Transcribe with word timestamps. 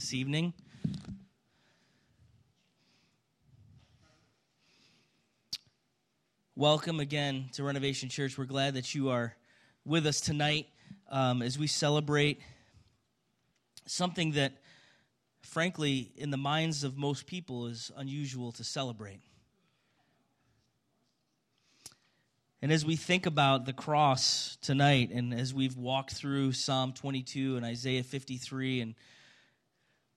this 0.00 0.14
evening. 0.14 0.54
Welcome 6.56 7.00
again 7.00 7.50
to 7.52 7.64
Renovation 7.64 8.08
Church. 8.08 8.38
We're 8.38 8.46
glad 8.46 8.72
that 8.74 8.94
you 8.94 9.10
are 9.10 9.36
with 9.84 10.06
us 10.06 10.22
tonight 10.22 10.68
um, 11.10 11.42
as 11.42 11.58
we 11.58 11.66
celebrate 11.66 12.40
something 13.84 14.32
that, 14.32 14.54
frankly, 15.42 16.12
in 16.16 16.30
the 16.30 16.38
minds 16.38 16.82
of 16.82 16.96
most 16.96 17.26
people 17.26 17.66
is 17.66 17.92
unusual 17.94 18.52
to 18.52 18.64
celebrate. 18.64 19.20
And 22.62 22.72
as 22.72 22.86
we 22.86 22.96
think 22.96 23.26
about 23.26 23.66
the 23.66 23.74
cross 23.74 24.56
tonight, 24.62 25.10
and 25.12 25.34
as 25.34 25.52
we've 25.52 25.76
walked 25.76 26.12
through 26.12 26.52
Psalm 26.52 26.94
22 26.94 27.58
and 27.58 27.66
Isaiah 27.66 28.02
53 28.02 28.80
and 28.80 28.94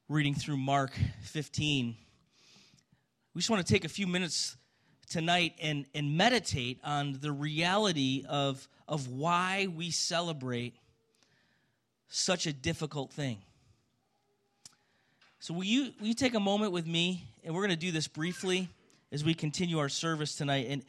reading 0.10 0.36
through 0.36 0.58
Mark 0.58 0.92
15, 1.22 1.96
we 3.34 3.40
just 3.40 3.50
want 3.50 3.66
to 3.66 3.74
take 3.74 3.86
a 3.86 3.90
few 3.90 4.06
minutes 4.06 4.58
tonight 5.10 5.54
and, 5.62 5.86
and 5.96 6.18
meditate 6.18 6.78
on 6.84 7.18
the 7.22 7.32
reality 7.32 8.26
of, 8.28 8.68
of 8.86 9.08
why 9.08 9.68
we 9.74 9.92
celebrate 9.92 10.76
such 12.10 12.48
a 12.48 12.54
difficult 12.54 13.14
thing. 13.14 13.38
So, 15.40 15.54
will 15.54 15.64
you, 15.64 15.94
will 16.00 16.08
you 16.08 16.14
take 16.14 16.36
a 16.36 16.40
moment 16.40 16.74
with 16.74 16.86
me? 16.86 17.24
And 17.44 17.56
we're 17.56 17.62
going 17.62 17.72
to 17.72 17.76
do 17.78 17.92
this 17.92 18.08
briefly 18.08 18.68
as 19.12 19.24
we 19.24 19.34
continue 19.34 19.80
our 19.80 19.90
service 19.90 20.36
tonight. 20.36 20.68
And, 20.70 20.84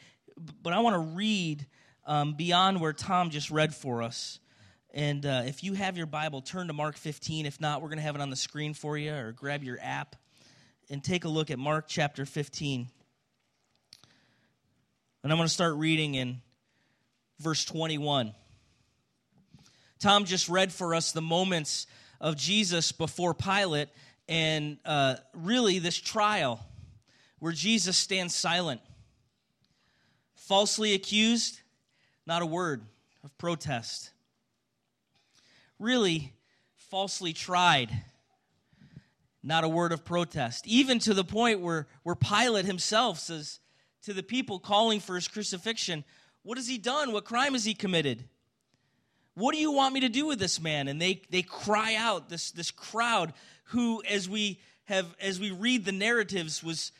but 0.62 0.72
I 0.72 0.80
want 0.80 0.94
to 0.94 1.16
read 1.16 1.66
um, 2.04 2.34
beyond 2.34 2.80
where 2.80 2.92
Tom 2.92 3.30
just 3.30 3.50
read 3.50 3.74
for 3.74 4.02
us. 4.02 4.40
And 4.94 5.26
uh, 5.26 5.42
if 5.44 5.64
you 5.64 5.72
have 5.72 5.96
your 5.96 6.06
Bible, 6.06 6.40
turn 6.40 6.68
to 6.68 6.72
Mark 6.72 6.96
15. 6.96 7.46
If 7.46 7.60
not, 7.60 7.82
we're 7.82 7.88
going 7.88 7.98
to 7.98 8.04
have 8.04 8.14
it 8.14 8.20
on 8.20 8.30
the 8.30 8.36
screen 8.36 8.74
for 8.74 8.96
you, 8.96 9.12
or 9.12 9.32
grab 9.32 9.64
your 9.64 9.76
app 9.82 10.14
and 10.88 11.02
take 11.02 11.24
a 11.24 11.28
look 11.28 11.50
at 11.50 11.58
Mark 11.58 11.86
chapter 11.88 12.24
15. 12.24 12.88
And 15.24 15.32
I'm 15.32 15.36
going 15.36 15.48
to 15.48 15.52
start 15.52 15.74
reading 15.74 16.14
in 16.14 16.40
verse 17.40 17.64
21. 17.64 18.34
Tom 19.98 20.26
just 20.26 20.48
read 20.48 20.72
for 20.72 20.94
us 20.94 21.10
the 21.10 21.20
moments 21.20 21.88
of 22.20 22.36
Jesus 22.36 22.92
before 22.92 23.34
Pilate 23.34 23.88
and 24.28 24.78
uh, 24.84 25.16
really 25.34 25.80
this 25.80 25.96
trial 25.96 26.64
where 27.40 27.52
Jesus 27.52 27.96
stands 27.96 28.32
silent 28.32 28.80
falsely 30.36 30.94
accused, 30.94 31.58
not 32.28 32.42
a 32.42 32.46
word 32.46 32.84
of 33.24 33.36
protest. 33.38 34.12
Really, 35.78 36.32
falsely 36.76 37.32
tried, 37.32 37.90
not 39.42 39.64
a 39.64 39.68
word 39.68 39.92
of 39.92 40.04
protest. 40.04 40.66
Even 40.66 40.98
to 41.00 41.14
the 41.14 41.24
point 41.24 41.60
where, 41.60 41.86
where 42.02 42.14
Pilate 42.14 42.64
himself 42.64 43.18
says 43.18 43.60
to 44.02 44.12
the 44.12 44.22
people 44.22 44.58
calling 44.58 45.00
for 45.00 45.14
his 45.14 45.28
crucifixion, 45.28 46.04
What 46.42 46.58
has 46.58 46.68
he 46.68 46.78
done? 46.78 47.12
What 47.12 47.24
crime 47.24 47.52
has 47.54 47.64
he 47.64 47.74
committed? 47.74 48.24
What 49.34 49.52
do 49.52 49.60
you 49.60 49.72
want 49.72 49.94
me 49.94 50.00
to 50.00 50.08
do 50.08 50.26
with 50.26 50.38
this 50.38 50.60
man? 50.60 50.86
And 50.86 51.00
they, 51.00 51.22
they 51.30 51.42
cry 51.42 51.96
out, 51.96 52.28
this, 52.28 52.52
this 52.52 52.70
crowd 52.70 53.32
who, 53.64 54.02
as 54.08 54.28
we 54.28 54.60
have 54.84 55.06
as 55.18 55.40
we 55.40 55.50
read 55.50 55.84
the 55.84 55.92
narratives, 55.92 56.62
was, 56.62 56.92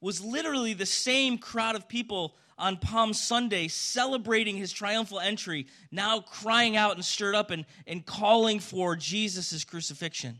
was 0.00 0.22
literally 0.22 0.74
the 0.74 0.86
same 0.86 1.36
crowd 1.36 1.74
of 1.74 1.88
people 1.88 2.34
on 2.58 2.76
Palm 2.76 3.12
Sunday 3.12 3.68
celebrating 3.68 4.56
his 4.56 4.72
triumphal 4.72 5.20
entry, 5.20 5.66
now 5.90 6.20
crying 6.20 6.76
out 6.76 6.94
and 6.94 7.04
stirred 7.04 7.34
up 7.34 7.50
and, 7.50 7.64
and 7.86 8.04
calling 8.04 8.60
for 8.60 8.96
Jesus' 8.96 9.64
crucifixion. 9.64 10.38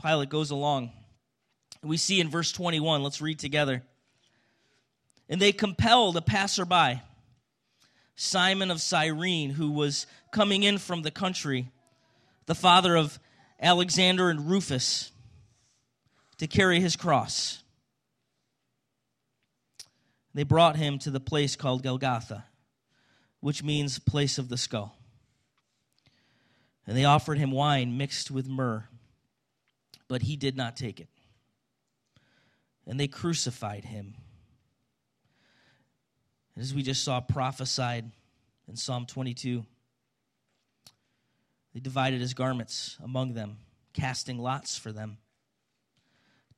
Pilate 0.00 0.28
goes 0.28 0.50
along. 0.50 0.92
We 1.82 1.96
see 1.96 2.20
in 2.20 2.28
verse 2.28 2.52
21, 2.52 3.02
let's 3.02 3.20
read 3.20 3.38
together. 3.38 3.82
And 5.28 5.40
they 5.40 5.52
compelled 5.52 6.16
a 6.16 6.22
passerby, 6.22 7.00
Simon 8.16 8.70
of 8.70 8.80
Cyrene, 8.80 9.50
who 9.50 9.70
was 9.70 10.06
coming 10.32 10.62
in 10.62 10.78
from 10.78 11.02
the 11.02 11.10
country, 11.10 11.70
the 12.46 12.54
father 12.54 12.96
of 12.96 13.18
Alexander 13.60 14.28
and 14.28 14.50
Rufus, 14.50 15.12
to 16.38 16.46
carry 16.46 16.80
his 16.80 16.96
cross. 16.96 17.62
They 20.34 20.44
brought 20.44 20.76
him 20.76 20.98
to 21.00 21.10
the 21.10 21.20
place 21.20 21.56
called 21.56 21.82
Golgotha, 21.82 22.44
which 23.40 23.62
means 23.62 23.98
place 23.98 24.38
of 24.38 24.48
the 24.48 24.56
skull. 24.56 24.96
And 26.86 26.96
they 26.96 27.04
offered 27.04 27.38
him 27.38 27.50
wine 27.50 27.96
mixed 27.96 28.30
with 28.30 28.48
myrrh, 28.48 28.88
but 30.08 30.22
he 30.22 30.36
did 30.36 30.56
not 30.56 30.76
take 30.76 31.00
it. 31.00 31.08
And 32.86 32.98
they 32.98 33.08
crucified 33.08 33.84
him. 33.84 34.14
As 36.56 36.74
we 36.74 36.82
just 36.82 37.04
saw 37.04 37.20
prophesied 37.20 38.10
in 38.68 38.76
Psalm 38.76 39.06
22, 39.06 39.64
they 41.72 41.80
divided 41.80 42.20
his 42.20 42.34
garments 42.34 42.96
among 43.02 43.34
them, 43.34 43.58
casting 43.92 44.38
lots 44.38 44.76
for 44.76 44.92
them 44.92 45.18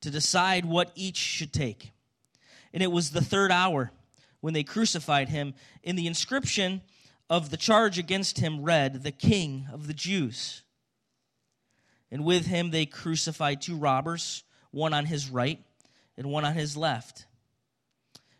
to 0.01 0.11
decide 0.11 0.65
what 0.65 0.91
each 0.95 1.17
should 1.17 1.53
take 1.53 1.92
and 2.73 2.81
it 2.81 2.91
was 2.91 3.11
the 3.11 3.23
third 3.23 3.51
hour 3.51 3.91
when 4.41 4.53
they 4.53 4.63
crucified 4.63 5.29
him. 5.29 5.53
In 5.83 5.95
the 5.95 6.07
inscription 6.07 6.81
of 7.29 7.49
the 7.49 7.57
charge 7.57 7.99
against 7.99 8.39
him 8.39 8.63
read, 8.63 9.03
The 9.03 9.11
King 9.11 9.67
of 9.71 9.87
the 9.87 9.93
Jews. 9.93 10.63
And 12.11 12.25
with 12.25 12.45
him 12.45 12.71
they 12.71 12.85
crucified 12.85 13.61
two 13.61 13.77
robbers, 13.77 14.43
one 14.71 14.93
on 14.93 15.05
his 15.05 15.29
right 15.29 15.59
and 16.17 16.27
one 16.27 16.45
on 16.45 16.53
his 16.53 16.75
left. 16.75 17.25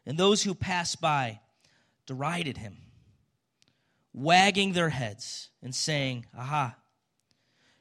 And 0.05 0.17
those 0.17 0.43
who 0.43 0.53
passed 0.53 0.99
by 0.99 1.39
derided 2.05 2.57
him, 2.57 2.77
wagging 4.13 4.73
their 4.73 4.89
heads 4.89 5.49
and 5.61 5.73
saying, 5.73 6.25
Aha, 6.37 6.75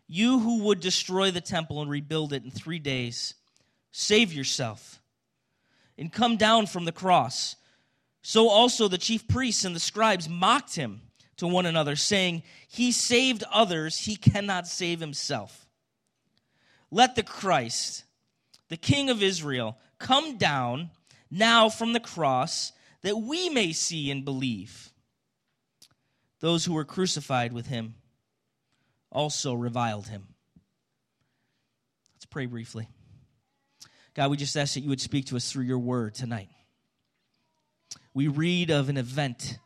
you 0.07 0.39
who 0.39 0.65
would 0.65 0.81
destroy 0.81 1.31
the 1.31 1.41
temple 1.41 1.81
and 1.81 1.91
rebuild 1.91 2.33
it 2.33 2.45
in 2.45 2.51
three 2.51 2.79
days, 2.79 3.35
save 3.91 4.33
yourself 4.33 5.02
and 6.03 6.13
come 6.13 6.37
down 6.37 6.67
from 6.67 6.85
the 6.85 6.91
cross. 6.91 7.55
So 8.23 8.49
also 8.49 8.89
the 8.89 8.99
chief 8.99 9.29
priests 9.29 9.65
and 9.65 9.75
the 9.75 9.79
scribes 9.79 10.29
mocked 10.29 10.75
him 10.75 11.01
to 11.37 11.47
one 11.47 11.65
another, 11.65 11.95
saying, 11.95 12.43
He 12.67 12.91
saved 12.91 13.45
others, 13.53 13.99
he 13.99 14.17
cannot 14.17 14.67
save 14.67 14.99
himself. 14.99 15.65
Let 16.91 17.15
the 17.15 17.23
Christ, 17.23 18.03
the 18.69 18.77
King 18.77 19.11
of 19.11 19.23
Israel, 19.23 19.79
come 20.01 20.39
down 20.39 20.91
now 21.31 21.69
from 21.69 21.93
the 21.93 22.01
cross 22.01 22.73
that 23.03 23.17
we 23.17 23.49
may 23.49 23.73
see 23.73 24.11
and 24.11 24.25
believe. 24.25 24.91
Those 26.41 26.65
who 26.65 26.75
were 26.75 26.85
crucified 26.85 27.53
with 27.53 27.69
him 27.69 27.95
also 29.13 29.55
reviled 29.55 30.09
him. 30.09 30.27
Let's 32.17 32.27
pray 32.27 32.47
briefly. 32.47 32.89
God, 34.15 34.31
we 34.31 34.37
just 34.37 34.57
ask 34.57 34.75
that 34.75 34.81
you 34.81 34.91
would 34.91 35.01
speak 35.01 35.27
to 35.27 35.37
us 35.37 35.51
through 35.51 35.65
your 35.65 35.79
word 35.79 36.15
tonight. 36.15 36.49
We 38.15 38.29
read 38.29 38.71
of 38.71 38.89
an 38.91 38.99
event, 38.99 39.59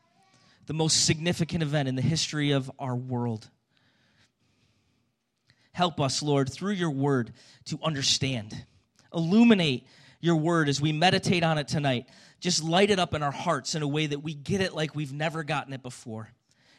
the 0.66 0.74
most 0.74 1.04
significant 1.04 1.62
event 1.62 1.88
in 1.88 1.96
the 1.96 2.02
history 2.02 2.52
of 2.52 2.70
our 2.78 2.94
world. 2.94 3.48
Help 5.72 6.00
us, 6.00 6.22
Lord, 6.22 6.50
through 6.50 6.74
your 6.74 6.90
word 6.90 7.32
to 7.66 7.78
understand. 7.82 8.64
Illuminate 9.12 9.86
your 10.20 10.36
word 10.36 10.68
as 10.68 10.80
we 10.80 10.92
meditate 10.92 11.42
on 11.42 11.58
it 11.58 11.68
tonight. 11.68 12.06
Just 12.40 12.62
light 12.62 12.90
it 12.90 12.98
up 13.00 13.14
in 13.14 13.22
our 13.22 13.32
hearts 13.32 13.74
in 13.74 13.82
a 13.82 13.88
way 13.88 14.06
that 14.06 14.20
we 14.20 14.32
get 14.32 14.60
it 14.60 14.74
like 14.74 14.94
we've 14.94 15.12
never 15.12 15.42
gotten 15.42 15.72
it 15.72 15.82
before, 15.82 16.30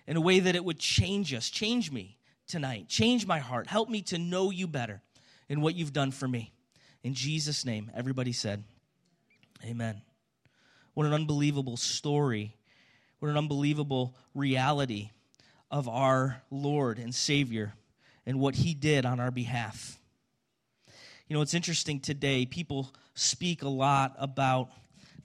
in 0.08 0.16
a 0.16 0.22
way 0.22 0.40
that 0.40 0.56
it 0.56 0.64
would 0.64 0.80
change 0.80 1.34
us. 1.34 1.50
Change 1.50 1.92
me 1.92 2.18
tonight. 2.48 2.88
Change 2.88 3.28
my 3.28 3.40
heart. 3.40 3.68
Help 3.68 3.90
me 3.90 4.02
to 4.04 4.18
know 4.18 4.52
you 4.52 4.68
better 4.68 5.02
in 5.50 5.62
what 5.62 5.76
you've 5.76 5.94
done 5.94 6.12
for 6.12 6.28
me. 6.28 6.54
In 7.08 7.14
Jesus' 7.14 7.64
name, 7.64 7.90
everybody 7.96 8.34
said, 8.34 8.66
Amen. 9.64 10.02
What 10.94 11.06
an 11.06 11.14
unbelievable 11.14 11.78
story. 11.78 12.58
What 13.20 13.30
an 13.30 13.38
unbelievable 13.38 14.14
reality 14.36 15.12
of 15.72 15.88
our 15.88 16.42
Lord 16.52 17.00
and 17.00 17.16
Savior 17.16 17.76
and 18.26 18.42
what 18.42 18.56
He 18.56 18.74
did 18.74 19.06
on 19.06 19.22
our 19.22 19.32
behalf. 19.32 19.98
You 21.30 21.38
know, 21.38 21.42
it's 21.42 21.54
interesting 21.54 22.02
today, 22.02 22.46
people 22.46 22.94
speak 23.14 23.64
a 23.64 23.70
lot 23.70 24.14
about 24.20 24.70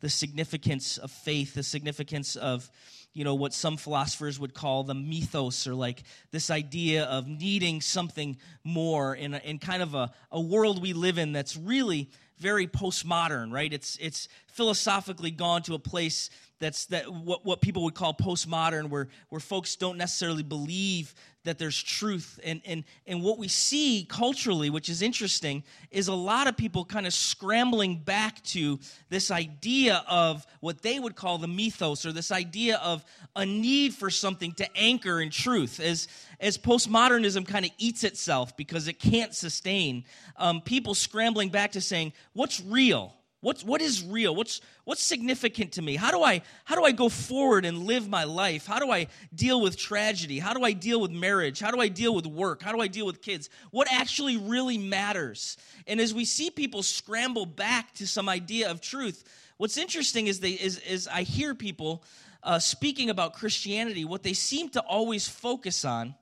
the 0.03 0.11
significance 0.11 0.99
of 0.99 1.11
faith, 1.11 1.55
the 1.55 1.63
significance 1.63 2.37
of 2.37 2.69
you 3.15 3.25
know 3.25 3.35
what 3.35 3.55
some 3.55 3.77
philosophers 3.77 4.39
would 4.39 4.53
call 4.53 4.85
the 4.85 4.95
mythos 4.95 5.67
or 5.67 5.75
like 5.75 6.03
this 6.31 6.51
idea 6.51 7.05
of 7.05 7.27
needing 7.27 7.81
something 7.81 8.37
more 8.65 9.15
in, 9.15 9.35
a, 9.35 9.39
in 9.39 9.59
kind 9.59 9.83
of 9.83 9.95
a, 9.95 10.11
a 10.31 10.41
world 10.41 10.81
we 10.81 10.93
live 10.93 11.19
in 11.19 11.33
that's 11.33 11.57
really 11.57 12.11
very 12.39 12.67
postmodern 12.67 13.53
right? 13.53 13.73
It's 13.73 13.97
it's 14.01 14.29
philosophically 14.49 15.31
gone 15.31 15.63
to 15.63 15.75
a 15.75 15.79
place 15.79 16.31
that's 16.63 16.87
that 16.87 17.13
what, 17.13 17.45
what 17.45 17.61
people 17.61 17.83
would 17.83 17.95
call 17.95 18.15
postmodern 18.15 18.89
where 18.89 19.09
where 19.31 19.41
folks 19.41 19.75
don't 19.75 19.99
necessarily 19.99 20.45
believe 20.45 21.13
that 21.45 21.59
there's 21.59 21.83
truth. 21.83 22.39
And 22.45 22.63
and 22.65 22.85
and 23.05 23.21
what 23.21 23.37
we 23.37 23.49
see 23.49 24.07
culturally 24.09 24.71
which 24.71 24.89
is 24.89 25.03
interesting 25.03 25.65
is 25.91 26.07
a 26.07 26.15
lot 26.15 26.47
of 26.47 26.57
people 26.57 26.85
kind 26.85 27.05
of 27.05 27.13
scrambling 27.13 27.99
back 27.99 28.43
to 28.45 28.79
this 29.09 29.33
idea 29.33 30.05
of 30.09 30.47
what 30.61 30.83
they 30.83 31.01
would 31.01 31.17
call 31.17 31.39
the 31.39 31.49
mythos 31.49 32.07
or 32.07 32.13
this 32.13 32.31
idea 32.31 32.77
of 32.77 33.05
a 33.35 33.45
need 33.45 33.93
for 33.93 34.09
something 34.09 34.53
to 34.53 34.77
anchor 34.77 35.21
in 35.21 35.31
truth. 35.31 35.81
As 35.81 36.07
as 36.39 36.59
postmodernism 36.59 37.47
kind 37.47 37.65
of 37.65 37.73
eats 37.77 38.05
itself 38.05 38.57
because 38.57 38.87
it 38.87 39.01
can't 39.01 39.35
sustain 39.35 40.05
um, 40.37 40.61
people 40.61 40.95
scrambling 40.95 41.49
back 41.49 41.73
to 41.73 41.81
saying 41.81 42.13
what's 42.35 42.61
real 42.61 43.17
What's, 43.43 43.65
what 43.65 43.83
is 43.83 44.05
real? 44.05 44.37
What's, 44.37 44.61
what's 44.85 45.03
significant 45.03 45.73
to 45.73 45.83
me? 45.83 45.97
How 45.97 46.13
do, 46.13 46.23
I, 46.23 46.43
how 46.65 46.77
do 46.77 46.85
I 46.85 46.93
go 46.93 47.09
forward 47.09 47.65
and 47.65 47.79
live 47.79 48.09
my 48.09 48.23
life? 48.23 48.67
How 48.67 48.79
do 48.79 48.93
I 48.93 49.09
deal 49.35 49.61
with 49.61 49.77
tragedy? 49.77 50.39
How 50.39 50.55
do 50.55 50.63
I 50.63 50.73
deal 50.73 51.01
with 51.01 51.11
marriage? 51.11 51.59
How 51.59 51.73
do 51.73 51.81
I 51.81 51.89
deal 51.89 52.15
with 52.15 52.25
work? 52.25 52.63
How 52.63 52.71
do 52.71 52.81
I 52.81 52.87
deal 52.87 53.05
with 53.05 53.21
kids? 53.21 53.51
What 53.73 53.93
actually 53.93 54.37
really 54.37 54.79
matters? 54.79 55.57
And 55.89 56.01
as 56.01 56.15
we 56.15 56.25
see 56.25 56.51
people 56.51 56.85
scramble 56.85 57.45
back 57.45 57.93
to 57.95 58.07
some 58.07 58.29
idea 58.29 58.71
of 58.71 58.81
truth, 58.81 59.25
what's 59.57 59.77
interesting 59.77 60.29
is, 60.29 60.39
they, 60.39 60.53
is, 60.53 60.79
is 60.79 61.09
I 61.09 61.23
hear 61.23 61.53
people 61.57 62.05
uh, 62.45 62.61
speaking 62.61 63.11
about 63.11 63.35
Christianity, 63.35 64.05
what 64.05 64.23
they 64.23 64.35
seem 64.35 64.69
to 64.71 64.81
always 64.83 65.27
focus 65.27 65.85
on 65.85 66.15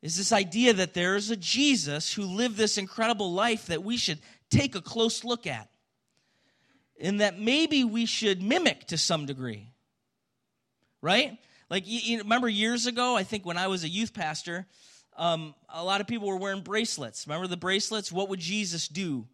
is 0.00 0.16
this 0.16 0.32
idea 0.32 0.72
that 0.74 0.94
there 0.94 1.16
is 1.16 1.30
a 1.30 1.36
Jesus 1.36 2.12
who 2.12 2.22
lived 2.22 2.56
this 2.56 2.78
incredible 2.78 3.32
life 3.32 3.66
that 3.66 3.82
we 3.82 3.96
should 3.96 4.20
take 4.50 4.74
a 4.74 4.80
close 4.80 5.24
look 5.24 5.46
at. 5.46 5.68
And 7.00 7.20
that 7.20 7.38
maybe 7.38 7.84
we 7.84 8.06
should 8.06 8.42
mimic 8.42 8.86
to 8.88 8.98
some 8.98 9.26
degree. 9.26 9.70
Right? 11.00 11.38
Like, 11.70 11.86
you, 11.86 12.00
you 12.02 12.18
remember 12.18 12.48
years 12.48 12.86
ago, 12.86 13.16
I 13.16 13.22
think 13.22 13.46
when 13.46 13.56
I 13.56 13.68
was 13.68 13.84
a 13.84 13.88
youth 13.88 14.12
pastor, 14.12 14.66
um, 15.16 15.54
a 15.68 15.84
lot 15.84 16.00
of 16.00 16.06
people 16.06 16.28
were 16.28 16.36
wearing 16.36 16.62
bracelets. 16.62 17.26
Remember 17.26 17.46
the 17.46 17.56
bracelets? 17.56 18.10
What 18.10 18.28
would 18.30 18.40
Jesus 18.40 18.88
do? 18.88 19.26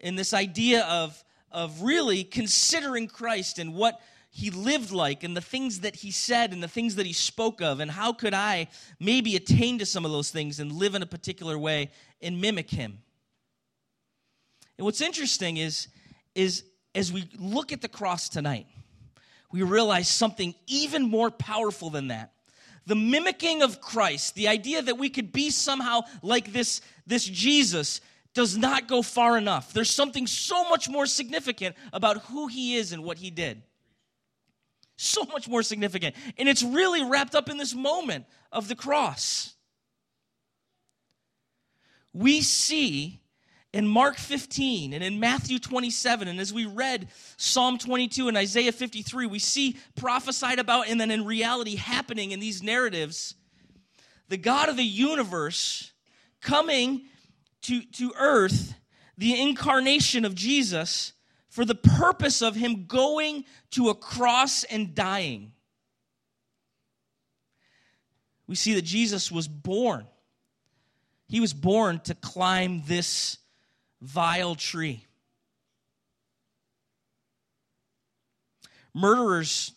And 0.00 0.18
this 0.18 0.34
idea 0.34 0.84
of, 0.84 1.22
of 1.50 1.82
really 1.82 2.24
considering 2.24 3.06
Christ 3.06 3.58
and 3.58 3.74
what 3.74 4.00
he 4.36 4.50
lived 4.50 4.90
like 4.90 5.24
and 5.24 5.34
the 5.34 5.40
things 5.40 5.80
that 5.80 5.96
he 5.96 6.10
said 6.10 6.52
and 6.52 6.62
the 6.62 6.68
things 6.68 6.96
that 6.96 7.06
he 7.06 7.12
spoke 7.14 7.62
of 7.62 7.80
and 7.80 7.90
how 7.90 8.12
could 8.12 8.34
i 8.34 8.68
maybe 9.00 9.34
attain 9.34 9.78
to 9.78 9.86
some 9.86 10.04
of 10.04 10.10
those 10.10 10.30
things 10.30 10.60
and 10.60 10.70
live 10.72 10.94
in 10.94 11.00
a 11.00 11.06
particular 11.06 11.58
way 11.58 11.90
and 12.20 12.38
mimic 12.38 12.68
him 12.68 12.98
and 14.78 14.84
what's 14.84 15.00
interesting 15.00 15.56
is, 15.56 15.88
is 16.34 16.64
as 16.94 17.12
we 17.12 17.28
look 17.38 17.72
at 17.72 17.80
the 17.80 17.88
cross 17.88 18.28
tonight, 18.28 18.66
we 19.52 19.62
realize 19.62 20.08
something 20.08 20.54
even 20.66 21.02
more 21.02 21.30
powerful 21.30 21.90
than 21.90 22.08
that. 22.08 22.32
The 22.86 22.94
mimicking 22.94 23.62
of 23.62 23.80
Christ, 23.80 24.34
the 24.34 24.48
idea 24.48 24.82
that 24.82 24.98
we 24.98 25.08
could 25.08 25.32
be 25.32 25.50
somehow 25.50 26.02
like 26.22 26.52
this, 26.52 26.80
this 27.06 27.24
Jesus, 27.24 28.00
does 28.34 28.56
not 28.56 28.86
go 28.86 29.02
far 29.02 29.38
enough. 29.38 29.72
There's 29.72 29.90
something 29.90 30.26
so 30.26 30.68
much 30.68 30.88
more 30.88 31.06
significant 31.06 31.74
about 31.92 32.18
who 32.26 32.48
he 32.48 32.76
is 32.76 32.92
and 32.92 33.02
what 33.02 33.18
he 33.18 33.30
did. 33.30 33.62
So 34.96 35.24
much 35.24 35.48
more 35.48 35.62
significant. 35.62 36.14
And 36.38 36.48
it's 36.48 36.62
really 36.62 37.02
wrapped 37.02 37.34
up 37.34 37.48
in 37.48 37.56
this 37.56 37.74
moment 37.74 38.26
of 38.52 38.68
the 38.68 38.74
cross. 38.74 39.54
We 42.12 42.40
see 42.40 43.20
in 43.76 43.86
Mark 43.86 44.16
15 44.16 44.94
and 44.94 45.04
in 45.04 45.20
Matthew 45.20 45.58
27, 45.58 46.28
and 46.28 46.40
as 46.40 46.50
we 46.50 46.64
read 46.64 47.08
Psalm 47.36 47.76
22 47.76 48.26
and 48.26 48.34
Isaiah 48.34 48.72
53, 48.72 49.26
we 49.26 49.38
see 49.38 49.76
prophesied 49.96 50.58
about 50.58 50.88
and 50.88 50.98
then 50.98 51.10
in 51.10 51.26
reality 51.26 51.76
happening 51.76 52.30
in 52.30 52.40
these 52.40 52.62
narratives 52.62 53.34
the 54.28 54.38
God 54.38 54.70
of 54.70 54.78
the 54.78 54.82
universe 54.82 55.92
coming 56.40 57.02
to, 57.62 57.82
to 57.82 58.14
earth, 58.18 58.74
the 59.18 59.38
incarnation 59.40 60.24
of 60.24 60.34
Jesus, 60.34 61.12
for 61.50 61.66
the 61.66 61.74
purpose 61.74 62.40
of 62.40 62.56
him 62.56 62.86
going 62.86 63.44
to 63.72 63.90
a 63.90 63.94
cross 63.94 64.64
and 64.64 64.94
dying. 64.94 65.52
We 68.46 68.54
see 68.54 68.72
that 68.74 68.82
Jesus 68.86 69.30
was 69.30 69.46
born. 69.46 70.06
He 71.28 71.40
was 71.40 71.52
born 71.52 72.00
to 72.00 72.14
climb 72.14 72.82
this 72.86 73.36
vile 74.00 74.54
tree. 74.54 75.04
Murderers 78.94 79.72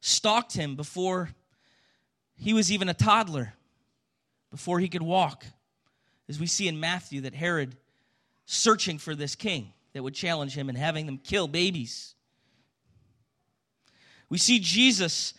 stalked 0.00 0.54
him 0.54 0.76
before 0.76 1.30
he 2.36 2.52
was 2.52 2.70
even 2.70 2.88
a 2.88 2.94
toddler, 2.94 3.54
before 4.50 4.80
he 4.80 4.88
could 4.88 5.02
walk. 5.02 5.44
As 6.28 6.40
we 6.40 6.46
see 6.46 6.66
in 6.66 6.80
Matthew, 6.80 7.22
that 7.22 7.34
Herod 7.34 7.76
searching 8.44 8.98
for 8.98 9.14
this 9.14 9.34
king 9.34 9.72
that 9.92 10.02
would 10.02 10.14
challenge 10.14 10.56
him 10.56 10.68
and 10.68 10.76
having 10.76 11.06
them 11.06 11.18
kill 11.18 11.48
babies. 11.48 12.14
We 14.28 14.38
see 14.38 14.58
Jesus 14.58 15.34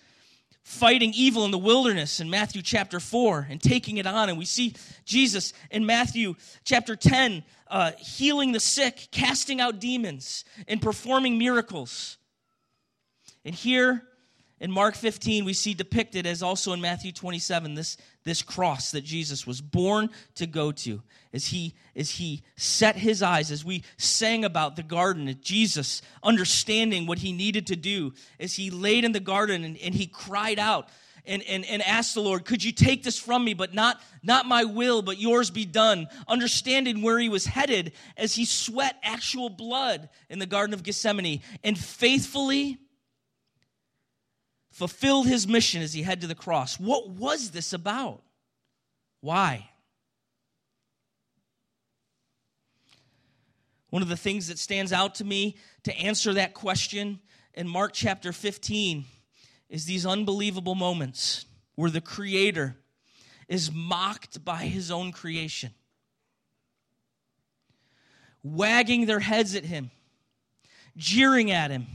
fighting 0.68 1.14
evil 1.16 1.46
in 1.46 1.52
the 1.52 1.58
wilderness 1.58 2.20
in 2.20 2.30
Matthew 2.30 2.62
chapter 2.62 3.00
4 3.00 3.48
and 3.50 3.62
taking 3.62 3.98
it 3.98 4.06
on. 4.06 4.28
And 4.28 4.38
we 4.38 4.44
see 4.44 4.76
Jesus 5.06 5.54
in 5.72 5.86
Matthew 5.86 6.36
chapter 6.66 6.94
10 6.98 7.46
uh, 7.70 7.94
healing 7.98 8.52
the 8.52 8.60
sick, 8.60 9.08
casting 9.10 9.62
out 9.62 9.80
demons, 9.80 10.44
and 10.68 10.82
performing 10.82 11.38
miracles. 11.38 12.18
And 13.46 13.56
here 13.56 14.04
in 14.60 14.70
Mark 14.70 14.96
15, 14.96 15.46
we 15.46 15.54
see 15.54 15.74
depicted, 15.74 16.26
as 16.26 16.44
also 16.44 16.74
in 16.74 16.82
Matthew 16.82 17.14
27, 17.14 17.76
this, 17.76 17.96
this 18.28 18.44
cross 18.44 18.92
that 18.92 19.04
Jesus 19.04 19.48
was 19.48 19.62
born 19.62 20.10
to 20.36 20.46
go 20.46 20.72
to. 20.72 21.02
As 21.34 21.48
he, 21.48 21.74
as 21.96 22.12
he 22.12 22.44
set 22.56 22.96
his 22.96 23.24
eyes, 23.24 23.52
as 23.52 23.66
we 23.66 23.84
sang 23.98 24.46
about 24.46 24.76
the 24.76 24.84
garden, 24.84 25.36
Jesus 25.42 26.02
understanding 26.22 27.08
what 27.08 27.20
he 27.20 27.32
needed 27.32 27.68
to 27.68 27.76
do, 27.76 28.14
as 28.40 28.54
he 28.54 28.70
laid 28.70 29.06
in 29.06 29.14
the 29.14 29.20
garden 29.20 29.64
and, 29.64 29.78
and 29.78 29.96
he 29.96 30.06
cried 30.08 30.60
out, 30.60 30.90
and, 31.26 31.44
and, 31.44 31.66
and 31.66 31.82
asked 31.82 32.16
the 32.16 32.22
Lord, 32.22 32.46
Could 32.46 32.64
you 32.64 32.72
take 32.72 33.04
this 33.04 33.20
from 33.20 33.44
me, 33.44 33.54
but 33.54 33.74
not, 33.74 34.02
not 34.24 34.46
my 34.46 34.64
will, 34.64 35.02
but 35.02 35.20
yours 35.20 35.50
be 35.50 35.66
done? 35.66 36.08
Understanding 36.28 37.02
where 37.02 37.20
he 37.20 37.30
was 37.30 37.46
headed 37.46 37.92
as 38.16 38.34
he 38.34 38.46
sweat 38.46 38.96
actual 39.04 39.50
blood 39.50 40.10
in 40.30 40.40
the 40.40 40.46
Garden 40.46 40.74
of 40.74 40.84
Gethsemane 40.84 41.42
and 41.64 41.78
faithfully 41.78 42.78
fulfilled 44.78 45.26
his 45.26 45.48
mission 45.48 45.82
as 45.82 45.94
he 45.94 46.04
head 46.04 46.22
to 46.22 46.28
the 46.28 46.36
cross. 46.36 46.80
What 46.80 47.10
was 47.10 47.50
this 47.50 47.74
about? 47.74 48.22
Why? 49.22 49.72
One 53.90 54.04
of 54.04 54.08
the 54.08 54.16
things 54.16 54.50
that 54.50 54.60
stands 54.60 54.94
out 54.94 55.16
to 55.16 55.24
me 55.24 55.58
to 55.82 55.98
answer 55.98 56.32
that 56.36 56.54
question 56.54 57.20
in 57.56 57.68
Mark 57.68 57.92
chapter 57.92 58.32
15 58.32 59.06
is 59.68 59.86
these 59.86 60.06
unbelievable 60.06 60.76
moments 60.76 61.48
where 61.74 61.90
the 61.90 62.00
Creator 62.00 62.78
is 63.48 63.72
mocked 63.72 64.46
by 64.46 64.66
his 64.66 64.92
own 64.92 65.12
creation, 65.12 65.72
wagging 68.44 69.08
their 69.08 69.22
heads 69.22 69.56
at 69.56 69.66
him, 69.66 69.90
jeering 70.96 71.50
at 71.50 71.72
him 71.72 71.88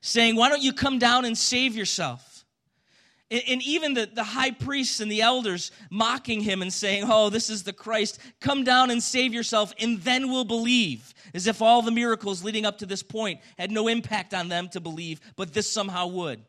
saying, 0.00 0.36
Why 0.36 0.48
don't 0.48 0.62
you 0.62 0.72
come 0.72 0.98
down 0.98 1.24
and 1.24 1.36
save 1.36 1.76
yourself? 1.76 2.44
And, 3.30 3.42
and 3.48 3.62
even 3.62 3.94
the, 3.94 4.08
the 4.12 4.24
high 4.24 4.50
priests 4.50 5.00
and 5.00 5.10
the 5.10 5.22
elders 5.22 5.70
mocking 5.90 6.40
him 6.40 6.62
and 6.62 6.72
saying, 6.72 7.04
Oh, 7.06 7.30
this 7.30 7.50
is 7.50 7.62
the 7.62 7.72
Christ. 7.72 8.18
Come 8.40 8.64
down 8.64 8.90
and 8.90 9.02
save 9.02 9.32
yourself, 9.32 9.72
and 9.78 10.00
then 10.00 10.30
we'll 10.30 10.44
believe. 10.44 11.14
As 11.32 11.46
if 11.46 11.62
all 11.62 11.82
the 11.82 11.92
miracles 11.92 12.42
leading 12.42 12.66
up 12.66 12.78
to 12.78 12.86
this 12.86 13.02
point 13.02 13.40
had 13.58 13.70
no 13.70 13.88
impact 13.88 14.34
on 14.34 14.48
them 14.48 14.68
to 14.70 14.80
believe, 14.80 15.20
but 15.36 15.52
this 15.52 15.70
somehow 15.70 16.08
would. 16.08 16.40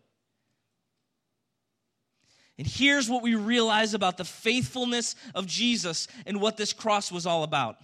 And 2.58 2.68
here's 2.68 3.10
what 3.10 3.24
we 3.24 3.34
realize 3.36 3.94
about 3.94 4.18
the 4.18 4.26
faithfulness 4.26 5.16
of 5.34 5.48
Jesus 5.48 6.08
and 6.26 6.40
what 6.40 6.58
this 6.58 6.74
cross 6.74 7.12
was 7.12 7.26
all 7.26 7.44
about. 7.44 7.78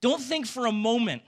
Don't 0.00 0.20
think 0.20 0.46
for 0.46 0.66
a 0.66 0.72
moment 0.72 1.22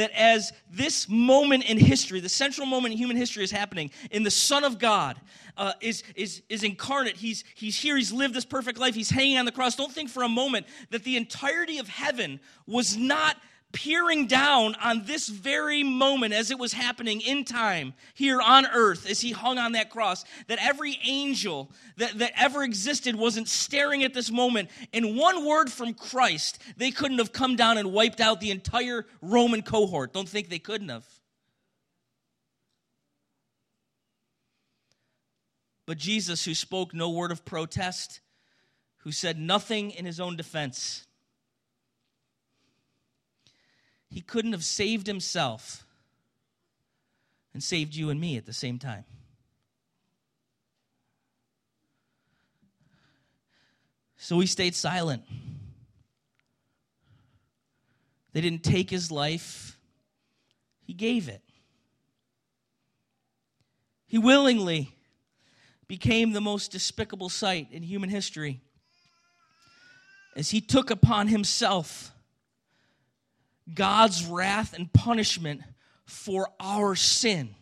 that 0.00 0.10
as 0.12 0.54
this 0.72 1.10
moment 1.10 1.68
in 1.68 1.76
history, 1.76 2.20
the 2.20 2.28
central 2.28 2.66
moment 2.66 2.92
in 2.92 2.98
human 2.98 3.18
history 3.18 3.44
is 3.44 3.50
happening, 3.50 3.90
in 4.10 4.22
the 4.22 4.30
Son 4.30 4.64
of 4.64 4.78
God 4.78 5.20
uh, 5.58 5.74
is, 5.82 6.02
is, 6.16 6.40
is 6.48 6.64
incarnate, 6.64 7.18
he's, 7.18 7.44
he's 7.54 7.76
here, 7.76 7.98
he's 7.98 8.10
lived 8.10 8.32
this 8.32 8.46
perfect 8.46 8.78
life, 8.78 8.94
he's 8.94 9.10
hanging 9.10 9.36
on 9.36 9.44
the 9.44 9.52
cross. 9.52 9.76
Don't 9.76 9.92
think 9.92 10.08
for 10.08 10.22
a 10.22 10.28
moment 10.28 10.66
that 10.88 11.04
the 11.04 11.18
entirety 11.18 11.76
of 11.76 11.86
heaven 11.86 12.40
was 12.66 12.96
not 12.96 13.36
peering 13.72 14.26
down 14.26 14.74
on 14.82 15.04
this 15.04 15.28
very 15.28 15.82
moment 15.82 16.34
as 16.34 16.50
it 16.50 16.58
was 16.58 16.72
happening 16.72 17.20
in 17.20 17.44
time 17.44 17.94
here 18.14 18.40
on 18.40 18.66
earth 18.66 19.08
as 19.08 19.20
he 19.20 19.32
hung 19.32 19.58
on 19.58 19.72
that 19.72 19.90
cross, 19.90 20.24
that 20.48 20.58
every 20.60 20.98
angel 21.04 21.70
that, 21.96 22.18
that 22.18 22.32
ever 22.36 22.62
existed 22.62 23.14
wasn't 23.14 23.48
staring 23.48 24.02
at 24.02 24.14
this 24.14 24.30
moment. 24.30 24.70
In 24.92 25.16
one 25.16 25.44
word 25.44 25.70
from 25.70 25.94
Christ, 25.94 26.60
they 26.76 26.90
couldn't 26.90 27.18
have 27.18 27.32
come 27.32 27.56
down 27.56 27.78
and 27.78 27.92
wiped 27.92 28.20
out 28.20 28.40
the 28.40 28.50
entire 28.50 29.06
Roman 29.22 29.62
cohort. 29.62 30.12
Don't 30.12 30.28
think 30.28 30.48
they 30.48 30.58
couldn't 30.58 30.88
have. 30.88 31.06
But 35.86 35.98
Jesus, 35.98 36.44
who 36.44 36.54
spoke 36.54 36.94
no 36.94 37.10
word 37.10 37.32
of 37.32 37.44
protest, 37.44 38.20
who 38.98 39.12
said 39.12 39.38
nothing 39.38 39.90
in 39.90 40.04
his 40.04 40.20
own 40.20 40.36
defense, 40.36 41.06
he 44.10 44.20
couldn't 44.20 44.52
have 44.52 44.64
saved 44.64 45.06
himself 45.06 45.86
and 47.54 47.62
saved 47.62 47.94
you 47.94 48.10
and 48.10 48.20
me 48.20 48.36
at 48.36 48.44
the 48.44 48.52
same 48.52 48.78
time. 48.78 49.04
So 54.16 54.38
he 54.40 54.46
stayed 54.46 54.74
silent. 54.74 55.22
They 58.32 58.40
didn't 58.40 58.62
take 58.62 58.90
his 58.90 59.10
life, 59.10 59.78
he 60.82 60.92
gave 60.92 61.28
it. 61.28 61.42
He 64.06 64.18
willingly 64.18 64.92
became 65.88 66.32
the 66.32 66.40
most 66.40 66.70
despicable 66.72 67.28
sight 67.28 67.68
in 67.70 67.82
human 67.82 68.10
history 68.10 68.60
as 70.36 70.50
he 70.50 70.60
took 70.60 70.90
upon 70.90 71.28
himself 71.28 72.12
God's 73.72 74.24
wrath 74.24 74.74
and 74.74 74.92
punishment 74.92 75.62
for 76.04 76.48
our 76.58 76.94
sin. 76.94 77.54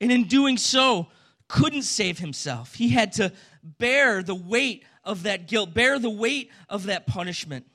And 0.00 0.12
in 0.12 0.24
doing 0.24 0.56
so, 0.56 1.08
couldn't 1.48 1.82
save 1.82 2.18
himself. 2.18 2.74
He 2.74 2.88
had 2.88 3.12
to 3.14 3.32
bear 3.62 4.22
the 4.22 4.34
weight 4.34 4.84
of 5.04 5.22
that 5.22 5.46
guilt, 5.46 5.72
bear 5.72 5.98
the 5.98 6.10
weight 6.10 6.50
of 6.68 6.84
that 6.84 7.06
punishment. 7.06 7.66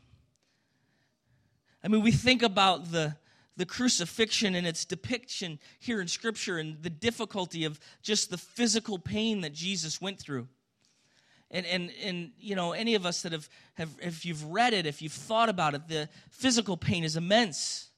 I 1.83 1.87
mean, 1.87 2.01
we 2.01 2.11
think 2.11 2.43
about 2.43 2.91
the, 2.91 3.15
the 3.57 3.65
crucifixion 3.65 4.55
and 4.55 4.67
its 4.67 4.85
depiction 4.85 5.59
here 5.79 6.01
in 6.01 6.07
Scripture 6.07 6.57
and 6.57 6.81
the 6.83 6.89
difficulty 6.89 7.63
of 7.63 7.79
just 8.01 8.29
the 8.29 8.37
physical 8.37 8.99
pain 8.99 9.41
that 9.41 9.53
Jesus 9.53 10.01
went 10.01 10.19
through. 10.19 10.47
And, 11.51 11.65
and, 11.65 11.91
and 12.03 12.31
you 12.39 12.55
know, 12.55 12.71
any 12.71 12.95
of 12.95 13.05
us 13.05 13.21
that 13.23 13.33
have, 13.33 13.49
have, 13.75 13.89
if 14.01 14.25
you've 14.25 14.43
read 14.45 14.73
it, 14.73 14.85
if 14.85 15.01
you've 15.01 15.11
thought 15.11 15.49
about 15.49 15.75
it, 15.75 15.87
the 15.87 16.09
physical 16.29 16.77
pain 16.77 17.03
is 17.03 17.17
immense. 17.17 17.89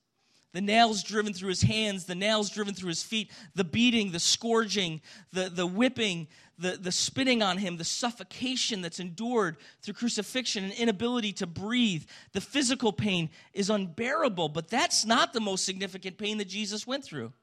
The 0.54 0.62
nails 0.62 1.02
driven 1.02 1.34
through 1.34 1.50
his 1.50 1.64
hands, 1.64 2.06
the 2.06 2.16
nails 2.16 2.50
driven 2.50 2.76
through 2.76 2.90
his 2.90 3.04
feet, 3.04 3.32
the 3.56 3.64
beating, 3.64 4.12
the 4.12 4.20
scourging, 4.20 5.02
the, 5.32 5.50
the 5.50 5.66
whipping, 5.66 6.28
the, 6.60 6.78
the 6.80 6.92
spitting 6.92 7.42
on 7.42 7.58
him, 7.58 7.78
the 7.78 7.84
suffocation 7.84 8.82
that's 8.82 9.00
endured 9.00 9.58
through 9.82 9.96
crucifixion 9.96 10.64
and 10.64 10.74
inability 10.74 11.34
to 11.34 11.48
breathe. 11.48 12.04
The 12.34 12.42
physical 12.42 12.94
pain 12.94 13.30
is 13.54 13.72
unbearable, 13.72 14.50
but 14.50 14.70
that's 14.70 15.06
not 15.06 15.34
the 15.34 15.40
most 15.40 15.66
significant 15.66 16.18
pain 16.18 16.38
that 16.38 16.48
Jesus 16.48 16.86
went 16.86 17.04
through. 17.04 17.34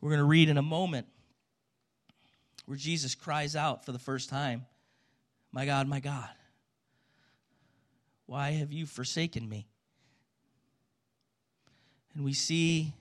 We're 0.00 0.10
going 0.10 0.20
to 0.20 0.24
read 0.24 0.48
in 0.48 0.56
a 0.56 0.62
moment 0.62 1.06
where 2.64 2.76
Jesus 2.76 3.14
cries 3.14 3.54
out 3.54 3.84
for 3.84 3.92
the 3.92 3.98
first 3.98 4.30
time, 4.30 4.64
My 5.52 5.66
God, 5.66 5.88
my 5.88 6.00
God, 6.00 6.28
why 8.26 8.52
have 8.52 8.72
you 8.72 8.86
forsaken 8.86 9.48
me? 9.48 9.66
And 12.14 12.24
we 12.24 12.32
see 12.32 12.94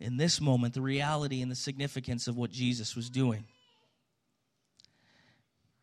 in 0.00 0.16
this 0.16 0.40
moment 0.40 0.74
the 0.74 0.80
reality 0.80 1.40
and 1.40 1.50
the 1.50 1.56
significance 1.56 2.26
of 2.26 2.36
what 2.36 2.50
Jesus 2.50 2.96
was 2.96 3.08
doing. 3.08 3.44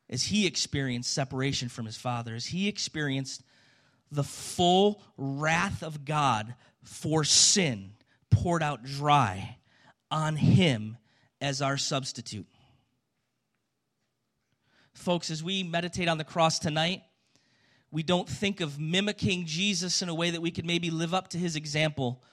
As 0.10 0.24
he 0.24 0.46
experienced 0.46 1.14
separation 1.14 1.70
from 1.70 1.86
his 1.86 1.96
Father, 1.96 2.36
as 2.36 2.48
he 2.48 2.68
experienced 2.68 3.44
the 4.12 4.24
full 4.24 5.02
wrath 5.16 5.84
of 5.84 6.04
God 6.04 6.54
for 6.84 7.24
sin 7.24 7.94
poured 8.30 8.62
out 8.62 8.84
dry 8.84 9.58
on 10.12 10.36
him 10.36 10.98
as 11.40 11.62
our 11.62 11.78
substitute. 11.78 12.48
Folks, 14.94 15.32
as 15.32 15.44
we 15.44 15.64
meditate 15.64 16.08
on 16.08 16.18
the 16.18 16.24
cross 16.24 16.60
tonight, 16.60 17.02
we 17.92 18.04
don't 18.04 18.30
think 18.30 18.62
of 18.62 18.80
mimicking 18.80 19.46
Jesus 19.46 20.02
in 20.02 20.10
a 20.10 20.14
way 20.14 20.30
that 20.30 20.42
we 20.42 20.52
could 20.52 20.66
maybe 20.66 20.92
live 20.92 21.14
up 21.14 21.30
to 21.30 21.38
his 21.38 21.56
example. 21.56 22.24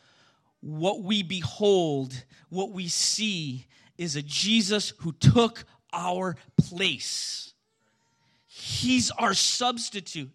What 0.61 1.03
we 1.03 1.23
behold, 1.23 2.25
what 2.49 2.73
we 2.73 2.89
see, 2.89 3.67
is 3.97 4.17
a 4.17 4.23
Jesus 4.23 4.93
who 4.99 5.13
took 5.13 5.65
our 5.93 6.37
place. 6.57 7.55
He's 8.47 9.11
our 9.13 9.35
substitute. 9.35 10.31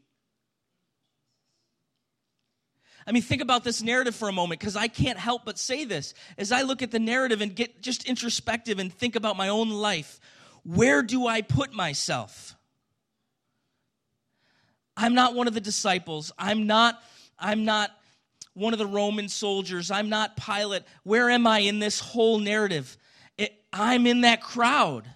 I 3.06 3.12
mean, 3.12 3.24
think 3.24 3.42
about 3.42 3.64
this 3.64 3.82
narrative 3.82 4.16
for 4.16 4.30
a 4.30 4.32
moment 4.32 4.60
because 4.60 4.76
I 4.76 4.88
can't 4.88 5.20
help 5.20 5.44
but 5.46 5.58
say 5.58 5.84
this. 5.86 6.14
As 6.38 6.52
I 6.52 6.62
look 6.62 6.82
at 6.82 6.92
the 6.92 7.00
narrative 7.00 7.42
and 7.42 7.56
get 7.56 7.82
just 7.82 8.06
introspective 8.06 8.80
and 8.80 8.94
think 8.94 9.16
about 9.16 9.38
my 9.38 9.50
own 9.50 9.70
life, 9.70 10.20
where 10.64 11.02
do 11.02 11.28
I 11.28 11.42
put 11.42 11.74
myself? 11.74 12.56
I'm 14.96 15.14
not 15.14 15.36
one 15.36 15.48
of 15.48 15.54
the 15.54 15.62
disciples. 15.62 16.32
I'm 16.38 16.68
not 16.68 17.02
I'm 17.40 17.66
not 17.66 17.92
one 18.54 18.74
of 18.74 18.80
the 18.80 18.86
Roman 18.86 19.28
soldiers. 19.28 19.92
I'm 19.92 20.10
not 20.10 20.38
Pilate. 20.38 20.84
Where 21.04 21.30
am 21.30 21.48
I 21.48 21.60
in 21.60 21.80
this 21.80 22.00
whole 22.00 22.40
narrative? 22.40 22.98
It, 23.38 23.54
I'm 23.74 24.06
in 24.06 24.22
that 24.22 24.42
crowd 24.42 25.08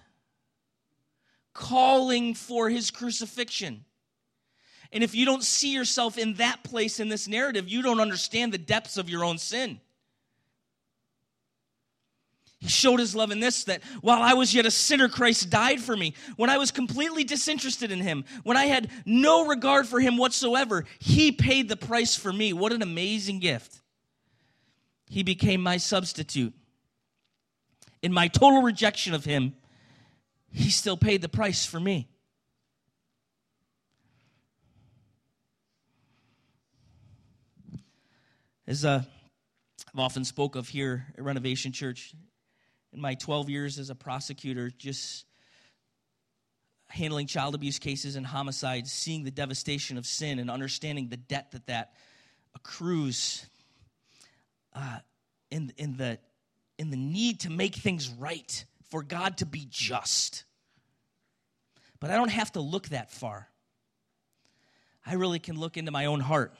calling 1.54 2.34
for 2.34 2.68
his 2.68 2.90
crucifixion. 2.90 3.84
And 4.92 5.04
if 5.04 5.14
you 5.14 5.26
don't 5.26 5.42
see 5.42 5.72
yourself 5.72 6.16
in 6.16 6.34
that 6.34 6.64
place 6.64 6.98
in 7.00 7.08
this 7.08 7.28
narrative, 7.28 7.68
you 7.68 7.82
don't 7.82 8.00
understand 8.00 8.52
the 8.52 8.58
depths 8.58 8.96
of 8.96 9.10
your 9.10 9.24
own 9.24 9.38
sin. 9.38 9.80
He 12.60 12.68
showed 12.68 12.98
his 12.98 13.14
love 13.14 13.30
in 13.30 13.38
this 13.38 13.64
that 13.64 13.82
while 14.00 14.20
I 14.20 14.34
was 14.34 14.52
yet 14.52 14.66
a 14.66 14.70
sinner, 14.70 15.08
Christ 15.08 15.48
died 15.48 15.80
for 15.80 15.96
me. 15.96 16.14
When 16.36 16.50
I 16.50 16.58
was 16.58 16.72
completely 16.72 17.22
disinterested 17.22 17.92
in 17.92 18.00
him, 18.00 18.24
when 18.42 18.56
I 18.56 18.64
had 18.64 18.90
no 19.06 19.46
regard 19.46 19.86
for 19.86 20.00
him 20.00 20.16
whatsoever, 20.16 20.84
he 20.98 21.30
paid 21.30 21.68
the 21.68 21.76
price 21.76 22.16
for 22.16 22.32
me. 22.32 22.52
What 22.52 22.72
an 22.72 22.82
amazing 22.82 23.38
gift. 23.38 23.80
He 25.08 25.22
became 25.22 25.62
my 25.62 25.76
substitute. 25.76 26.52
In 28.02 28.12
my 28.12 28.26
total 28.26 28.62
rejection 28.62 29.14
of 29.14 29.24
him, 29.24 29.54
he 30.50 30.70
still 30.70 30.96
paid 30.96 31.22
the 31.22 31.28
price 31.28 31.64
for 31.64 31.78
me. 31.78 32.08
As 38.68 38.84
uh, 38.84 39.02
I've 39.94 39.98
often 39.98 40.26
spoke 40.26 40.54
of 40.54 40.68
here 40.68 41.06
at 41.16 41.24
Renovation 41.24 41.72
Church, 41.72 42.12
in 42.92 43.00
my 43.00 43.14
12 43.14 43.48
years 43.48 43.78
as 43.78 43.88
a 43.88 43.94
prosecutor, 43.94 44.68
just 44.68 45.24
handling 46.90 47.26
child 47.26 47.54
abuse 47.54 47.78
cases 47.78 48.14
and 48.14 48.26
homicides, 48.26 48.92
seeing 48.92 49.24
the 49.24 49.30
devastation 49.30 49.96
of 49.96 50.04
sin 50.04 50.38
and 50.38 50.50
understanding 50.50 51.08
the 51.08 51.16
debt 51.16 51.52
that 51.52 51.66
that 51.68 51.94
accrues 52.54 53.46
uh, 54.74 54.98
in, 55.50 55.72
in, 55.78 55.96
the, 55.96 56.18
in 56.78 56.90
the 56.90 56.98
need 56.98 57.40
to 57.40 57.50
make 57.50 57.74
things 57.74 58.10
right, 58.10 58.66
for 58.90 59.02
God 59.02 59.38
to 59.38 59.46
be 59.46 59.66
just. 59.70 60.44
But 62.00 62.10
I 62.10 62.16
don't 62.16 62.32
have 62.32 62.52
to 62.52 62.60
look 62.60 62.90
that 62.90 63.10
far. 63.10 63.48
I 65.06 65.14
really 65.14 65.38
can 65.38 65.58
look 65.58 65.78
into 65.78 65.90
my 65.90 66.04
own 66.04 66.20
heart 66.20 66.52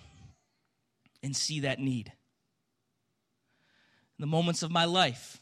and 1.23 1.35
see 1.35 1.61
that 1.61 1.79
need. 1.79 2.13
In 4.19 4.23
the 4.23 4.27
moments 4.27 4.63
of 4.63 4.71
my 4.71 4.85
life 4.85 5.41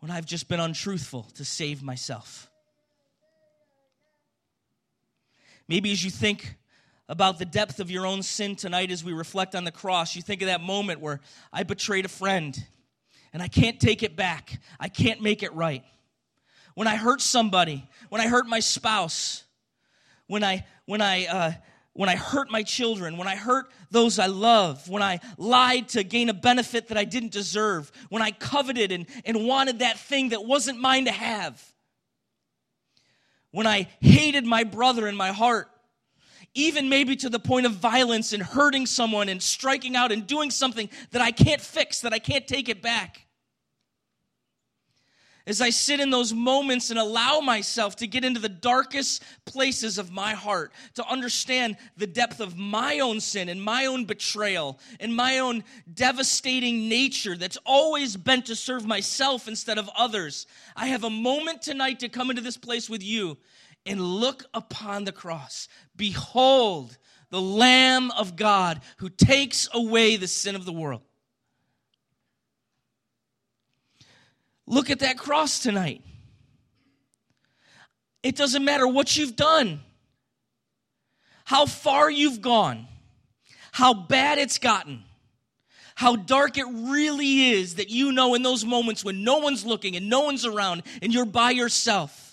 when 0.00 0.10
I've 0.10 0.26
just 0.26 0.48
been 0.48 0.60
untruthful 0.60 1.24
to 1.34 1.44
save 1.44 1.82
myself. 1.82 2.50
Maybe 5.68 5.92
as 5.92 6.02
you 6.02 6.10
think 6.10 6.56
about 7.08 7.38
the 7.38 7.44
depth 7.44 7.80
of 7.80 7.90
your 7.90 8.06
own 8.06 8.22
sin 8.22 8.56
tonight 8.56 8.90
as 8.90 9.04
we 9.04 9.12
reflect 9.12 9.54
on 9.54 9.64
the 9.64 9.70
cross, 9.70 10.16
you 10.16 10.22
think 10.22 10.42
of 10.42 10.46
that 10.46 10.60
moment 10.60 11.00
where 11.00 11.20
I 11.52 11.62
betrayed 11.62 12.06
a 12.06 12.08
friend 12.08 12.58
and 13.32 13.42
I 13.42 13.48
can't 13.48 13.78
take 13.78 14.02
it 14.02 14.16
back. 14.16 14.58
I 14.80 14.88
can't 14.88 15.20
make 15.20 15.42
it 15.42 15.52
right. 15.54 15.84
When 16.74 16.88
I 16.88 16.96
hurt 16.96 17.20
somebody, 17.20 17.88
when 18.08 18.20
I 18.20 18.26
hurt 18.26 18.46
my 18.46 18.60
spouse, 18.60 19.44
when 20.26 20.42
I 20.42 20.66
when 20.86 21.02
I 21.02 21.26
uh, 21.26 21.52
when 21.92 22.08
I 22.08 22.16
hurt 22.16 22.50
my 22.50 22.62
children, 22.62 23.16
when 23.16 23.28
I 23.28 23.36
hurt 23.36 23.72
those 23.90 24.18
I 24.18 24.26
love, 24.26 24.88
when 24.88 25.02
I 25.02 25.20
lied 25.36 25.88
to 25.90 26.04
gain 26.04 26.28
a 26.28 26.34
benefit 26.34 26.88
that 26.88 26.98
I 26.98 27.04
didn't 27.04 27.32
deserve, 27.32 27.90
when 28.08 28.22
I 28.22 28.30
coveted 28.30 28.92
and, 28.92 29.06
and 29.24 29.46
wanted 29.46 29.80
that 29.80 29.98
thing 29.98 30.30
that 30.30 30.44
wasn't 30.44 30.80
mine 30.80 31.06
to 31.06 31.12
have, 31.12 31.62
when 33.50 33.66
I 33.66 33.88
hated 34.00 34.44
my 34.44 34.64
brother 34.64 35.08
in 35.08 35.16
my 35.16 35.32
heart, 35.32 35.68
even 36.54 36.88
maybe 36.88 37.16
to 37.16 37.28
the 37.28 37.38
point 37.38 37.66
of 37.66 37.72
violence 37.72 38.32
and 38.32 38.42
hurting 38.42 38.86
someone 38.86 39.28
and 39.28 39.42
striking 39.42 39.96
out 39.96 40.12
and 40.12 40.26
doing 40.26 40.50
something 40.50 40.88
that 41.10 41.22
I 41.22 41.32
can't 41.32 41.60
fix, 41.60 42.00
that 42.00 42.12
I 42.12 42.18
can't 42.18 42.46
take 42.46 42.68
it 42.68 42.82
back. 42.82 43.26
As 45.46 45.60
I 45.60 45.70
sit 45.70 46.00
in 46.00 46.10
those 46.10 46.32
moments 46.32 46.90
and 46.90 46.98
allow 46.98 47.40
myself 47.40 47.96
to 47.96 48.06
get 48.06 48.24
into 48.24 48.40
the 48.40 48.48
darkest 48.48 49.22
places 49.46 49.98
of 49.98 50.10
my 50.10 50.32
heart, 50.32 50.72
to 50.94 51.06
understand 51.06 51.76
the 51.96 52.06
depth 52.06 52.40
of 52.40 52.56
my 52.56 53.00
own 53.00 53.20
sin 53.20 53.48
and 53.48 53.62
my 53.62 53.86
own 53.86 54.04
betrayal 54.04 54.78
and 54.98 55.14
my 55.14 55.38
own 55.38 55.64
devastating 55.92 56.88
nature 56.88 57.36
that's 57.36 57.58
always 57.64 58.16
bent 58.16 58.46
to 58.46 58.56
serve 58.56 58.86
myself 58.86 59.48
instead 59.48 59.78
of 59.78 59.90
others, 59.96 60.46
I 60.76 60.86
have 60.88 61.04
a 61.04 61.10
moment 61.10 61.62
tonight 61.62 62.00
to 62.00 62.08
come 62.08 62.30
into 62.30 62.42
this 62.42 62.56
place 62.56 62.90
with 62.90 63.02
you 63.02 63.38
and 63.86 64.00
look 64.00 64.44
upon 64.54 65.04
the 65.04 65.12
cross. 65.12 65.68
Behold, 65.96 66.96
the 67.30 67.40
Lamb 67.40 68.10
of 68.12 68.36
God 68.36 68.80
who 68.98 69.08
takes 69.08 69.68
away 69.72 70.16
the 70.16 70.28
sin 70.28 70.56
of 70.56 70.64
the 70.64 70.72
world. 70.72 71.02
Look 74.70 74.88
at 74.88 75.00
that 75.00 75.18
cross 75.18 75.58
tonight. 75.58 76.00
It 78.22 78.36
doesn't 78.36 78.64
matter 78.64 78.86
what 78.86 79.16
you've 79.16 79.34
done, 79.34 79.80
how 81.44 81.66
far 81.66 82.08
you've 82.08 82.40
gone, 82.40 82.86
how 83.72 83.92
bad 83.92 84.38
it's 84.38 84.58
gotten, 84.58 85.02
how 85.96 86.14
dark 86.14 86.56
it 86.56 86.66
really 86.70 87.50
is 87.50 87.74
that 87.74 87.90
you 87.90 88.12
know 88.12 88.34
in 88.34 88.44
those 88.44 88.64
moments 88.64 89.04
when 89.04 89.24
no 89.24 89.38
one's 89.38 89.66
looking 89.66 89.96
and 89.96 90.08
no 90.08 90.20
one's 90.20 90.46
around 90.46 90.84
and 91.02 91.12
you're 91.12 91.24
by 91.24 91.50
yourself 91.50 92.29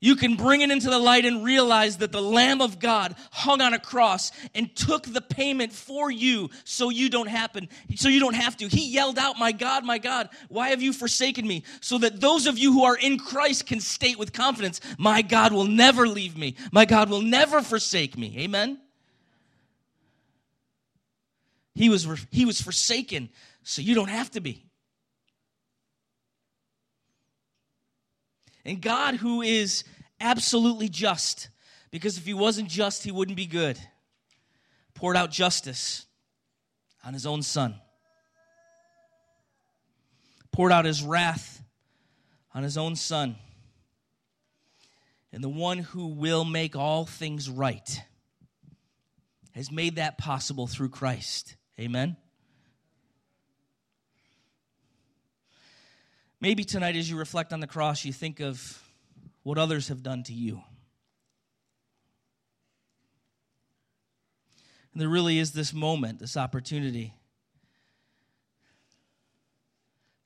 you 0.00 0.16
can 0.16 0.34
bring 0.34 0.62
it 0.62 0.70
into 0.70 0.88
the 0.88 0.98
light 0.98 1.26
and 1.26 1.44
realize 1.44 1.98
that 1.98 2.10
the 2.10 2.22
Lamb 2.22 2.62
of 2.62 2.78
God 2.78 3.14
hung 3.30 3.60
on 3.60 3.74
a 3.74 3.78
cross 3.78 4.32
and 4.54 4.74
took 4.74 5.04
the 5.04 5.20
payment 5.20 5.74
for 5.74 6.10
you 6.10 6.48
so 6.64 6.88
you 6.88 7.10
don't 7.10 7.28
happen, 7.28 7.68
so 7.96 8.08
you 8.08 8.18
don't 8.18 8.34
have 8.34 8.56
to. 8.56 8.68
He 8.68 8.88
yelled 8.88 9.18
out, 9.18 9.38
My 9.38 9.52
God, 9.52 9.84
my 9.84 9.98
God, 9.98 10.30
why 10.48 10.70
have 10.70 10.80
you 10.80 10.94
forsaken 10.94 11.46
me? 11.46 11.64
So 11.82 11.98
that 11.98 12.18
those 12.18 12.46
of 12.46 12.58
you 12.58 12.72
who 12.72 12.84
are 12.84 12.96
in 12.96 13.18
Christ 13.18 13.66
can 13.66 13.78
state 13.78 14.18
with 14.18 14.32
confidence, 14.32 14.80
My 14.96 15.20
God 15.20 15.52
will 15.52 15.66
never 15.66 16.08
leave 16.08 16.36
me. 16.36 16.56
My 16.72 16.86
God 16.86 17.10
will 17.10 17.22
never 17.22 17.60
forsake 17.60 18.16
me. 18.16 18.36
Amen. 18.38 18.80
He 21.74 21.90
was, 21.90 22.06
he 22.30 22.46
was 22.46 22.60
forsaken, 22.60 23.28
so 23.62 23.82
you 23.82 23.94
don't 23.94 24.08
have 24.08 24.30
to 24.32 24.40
be. 24.40 24.69
And 28.70 28.80
God, 28.80 29.16
who 29.16 29.42
is 29.42 29.82
absolutely 30.20 30.88
just, 30.88 31.48
because 31.90 32.16
if 32.16 32.24
he 32.24 32.34
wasn't 32.34 32.68
just, 32.68 33.02
he 33.02 33.10
wouldn't 33.10 33.36
be 33.36 33.46
good, 33.46 33.76
poured 34.94 35.16
out 35.16 35.32
justice 35.32 36.06
on 37.04 37.12
his 37.12 37.26
own 37.26 37.42
son, 37.42 37.74
poured 40.52 40.70
out 40.70 40.84
his 40.84 41.02
wrath 41.02 41.64
on 42.54 42.62
his 42.62 42.78
own 42.78 42.94
son. 42.94 43.34
And 45.32 45.42
the 45.42 45.48
one 45.48 45.78
who 45.78 46.06
will 46.06 46.44
make 46.44 46.76
all 46.76 47.06
things 47.06 47.50
right 47.50 48.02
has 49.52 49.72
made 49.72 49.96
that 49.96 50.16
possible 50.16 50.68
through 50.68 50.90
Christ. 50.90 51.56
Amen. 51.80 52.16
Maybe 56.42 56.64
tonight, 56.64 56.96
as 56.96 57.10
you 57.10 57.18
reflect 57.18 57.52
on 57.52 57.60
the 57.60 57.66
cross, 57.66 58.04
you 58.04 58.14
think 58.14 58.40
of 58.40 58.82
what 59.42 59.58
others 59.58 59.88
have 59.88 60.02
done 60.02 60.22
to 60.24 60.32
you. 60.32 60.62
And 64.92 65.02
there 65.02 65.08
really 65.08 65.38
is 65.38 65.52
this 65.52 65.74
moment, 65.74 66.18
this 66.18 66.38
opportunity 66.38 67.12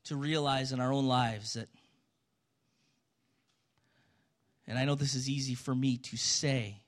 to 0.04 0.16
realize 0.16 0.70
in 0.70 0.80
our 0.80 0.92
own 0.92 1.06
lives 1.06 1.54
that, 1.54 1.68
and 4.68 4.78
I 4.78 4.84
know 4.84 4.94
this 4.94 5.14
is 5.14 5.28
easy 5.28 5.54
for 5.54 5.74
me 5.74 5.96
to 5.96 6.16
say, 6.16 6.80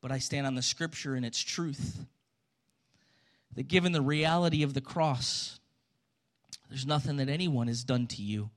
but 0.00 0.10
I 0.10 0.18
stand 0.18 0.48
on 0.48 0.56
the 0.56 0.62
scripture 0.62 1.14
and 1.14 1.24
its 1.24 1.40
truth. 1.40 2.04
That 3.54 3.68
given 3.68 3.92
the 3.92 4.02
reality 4.02 4.62
of 4.62 4.74
the 4.74 4.80
cross, 4.80 5.60
there's 6.72 6.86
nothing 6.86 7.18
that 7.18 7.28
anyone 7.28 7.66
has 7.66 7.84
done 7.84 8.06
to 8.06 8.22
you 8.22 8.48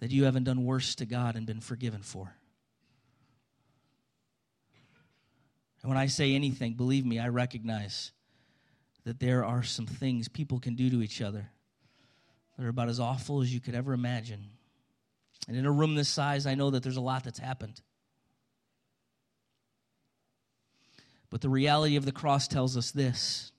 that 0.00 0.10
you 0.10 0.24
haven't 0.24 0.42
done 0.42 0.64
worse 0.64 0.96
to 0.96 1.06
God 1.06 1.36
and 1.36 1.46
been 1.46 1.60
forgiven 1.60 2.02
for. 2.02 2.34
And 5.82 5.88
when 5.88 5.98
I 5.98 6.06
say 6.06 6.34
anything, 6.34 6.74
believe 6.74 7.06
me, 7.06 7.20
I 7.20 7.28
recognize 7.28 8.10
that 9.04 9.20
there 9.20 9.44
are 9.44 9.62
some 9.62 9.86
things 9.86 10.26
people 10.26 10.58
can 10.58 10.74
do 10.74 10.90
to 10.90 11.00
each 11.00 11.22
other 11.22 11.48
that 12.58 12.64
are 12.64 12.68
about 12.68 12.88
as 12.88 12.98
awful 12.98 13.40
as 13.40 13.54
you 13.54 13.60
could 13.60 13.76
ever 13.76 13.92
imagine. 13.92 14.46
And 15.46 15.56
in 15.56 15.64
a 15.64 15.70
room 15.70 15.94
this 15.94 16.08
size, 16.08 16.48
I 16.48 16.56
know 16.56 16.70
that 16.70 16.82
there's 16.82 16.96
a 16.96 17.00
lot 17.00 17.22
that's 17.22 17.38
happened. 17.38 17.80
But 21.30 21.40
the 21.40 21.48
reality 21.48 21.94
of 21.94 22.04
the 22.04 22.10
cross 22.10 22.48
tells 22.48 22.76
us 22.76 22.90
this 22.90 23.52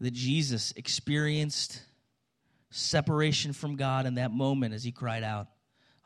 that 0.00 0.12
Jesus 0.12 0.72
experienced 0.76 1.82
separation 2.70 3.52
from 3.52 3.76
God 3.76 4.06
in 4.06 4.16
that 4.16 4.30
moment 4.30 4.74
as 4.74 4.84
he 4.84 4.92
cried 4.92 5.22
out 5.22 5.48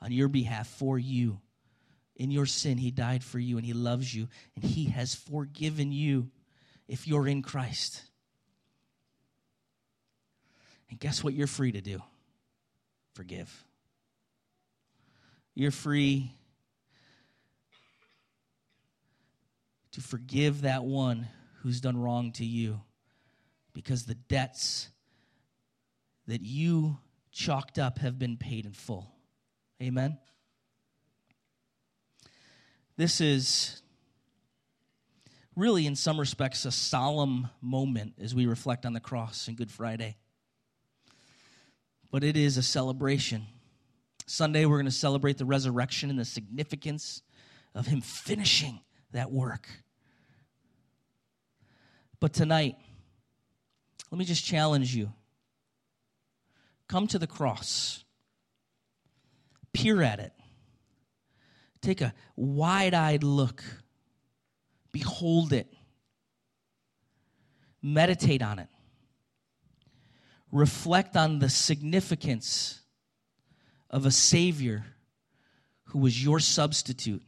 on 0.00 0.12
your 0.12 0.28
behalf 0.28 0.68
for 0.68 0.98
you. 0.98 1.40
In 2.16 2.30
your 2.30 2.46
sin, 2.46 2.78
he 2.78 2.90
died 2.90 3.24
for 3.24 3.38
you 3.38 3.56
and 3.56 3.66
he 3.66 3.72
loves 3.72 4.14
you 4.14 4.28
and 4.54 4.64
he 4.64 4.86
has 4.86 5.14
forgiven 5.14 5.90
you 5.90 6.30
if 6.86 7.08
you're 7.08 7.26
in 7.26 7.42
Christ. 7.42 8.02
And 10.90 10.98
guess 10.98 11.24
what 11.24 11.34
you're 11.34 11.46
free 11.46 11.72
to 11.72 11.80
do? 11.80 12.02
Forgive. 13.14 13.64
You're 15.54 15.70
free 15.70 16.32
to 19.92 20.00
forgive 20.00 20.62
that 20.62 20.84
one 20.84 21.26
who's 21.62 21.80
done 21.80 21.96
wrong 21.96 22.32
to 22.32 22.44
you 22.44 22.80
because 23.72 24.04
the 24.04 24.14
debts 24.14 24.88
that 26.26 26.42
you 26.42 26.98
chalked 27.32 27.78
up 27.78 27.98
have 27.98 28.18
been 28.18 28.36
paid 28.36 28.66
in 28.66 28.72
full. 28.72 29.12
Amen? 29.82 30.18
This 32.96 33.20
is 33.20 33.82
really, 35.56 35.86
in 35.86 35.96
some 35.96 36.20
respects, 36.20 36.64
a 36.64 36.70
solemn 36.70 37.48
moment 37.60 38.14
as 38.20 38.34
we 38.34 38.46
reflect 38.46 38.84
on 38.84 38.92
the 38.92 39.00
cross 39.00 39.48
and 39.48 39.56
Good 39.56 39.70
Friday. 39.70 40.16
But 42.10 42.24
it 42.24 42.36
is 42.36 42.56
a 42.56 42.62
celebration. 42.62 43.46
Sunday, 44.26 44.64
we're 44.64 44.76
going 44.76 44.84
to 44.86 44.90
celebrate 44.90 45.38
the 45.38 45.44
resurrection 45.44 46.10
and 46.10 46.18
the 46.18 46.24
significance 46.24 47.22
of 47.74 47.86
Him 47.86 48.00
finishing 48.00 48.80
that 49.12 49.30
work. 49.30 49.68
But 52.20 52.32
tonight, 52.32 52.76
let 54.10 54.18
me 54.18 54.24
just 54.24 54.44
challenge 54.44 54.94
you. 54.94 55.12
Come 56.88 57.06
to 57.08 57.18
the 57.18 57.26
cross, 57.26 58.04
peer 59.72 60.02
at 60.02 60.18
it, 60.18 60.32
take 61.80 62.00
a 62.00 62.12
wide 62.34 62.94
eyed 62.94 63.22
look, 63.22 63.62
behold 64.90 65.52
it, 65.52 65.72
meditate 67.80 68.42
on 68.42 68.58
it, 68.58 68.68
reflect 70.50 71.16
on 71.16 71.38
the 71.38 71.48
significance 71.48 72.80
of 73.88 74.04
a 74.04 74.10
Savior 74.10 74.84
who 75.84 76.00
was 76.00 76.22
your 76.22 76.40
substitute. 76.40 77.22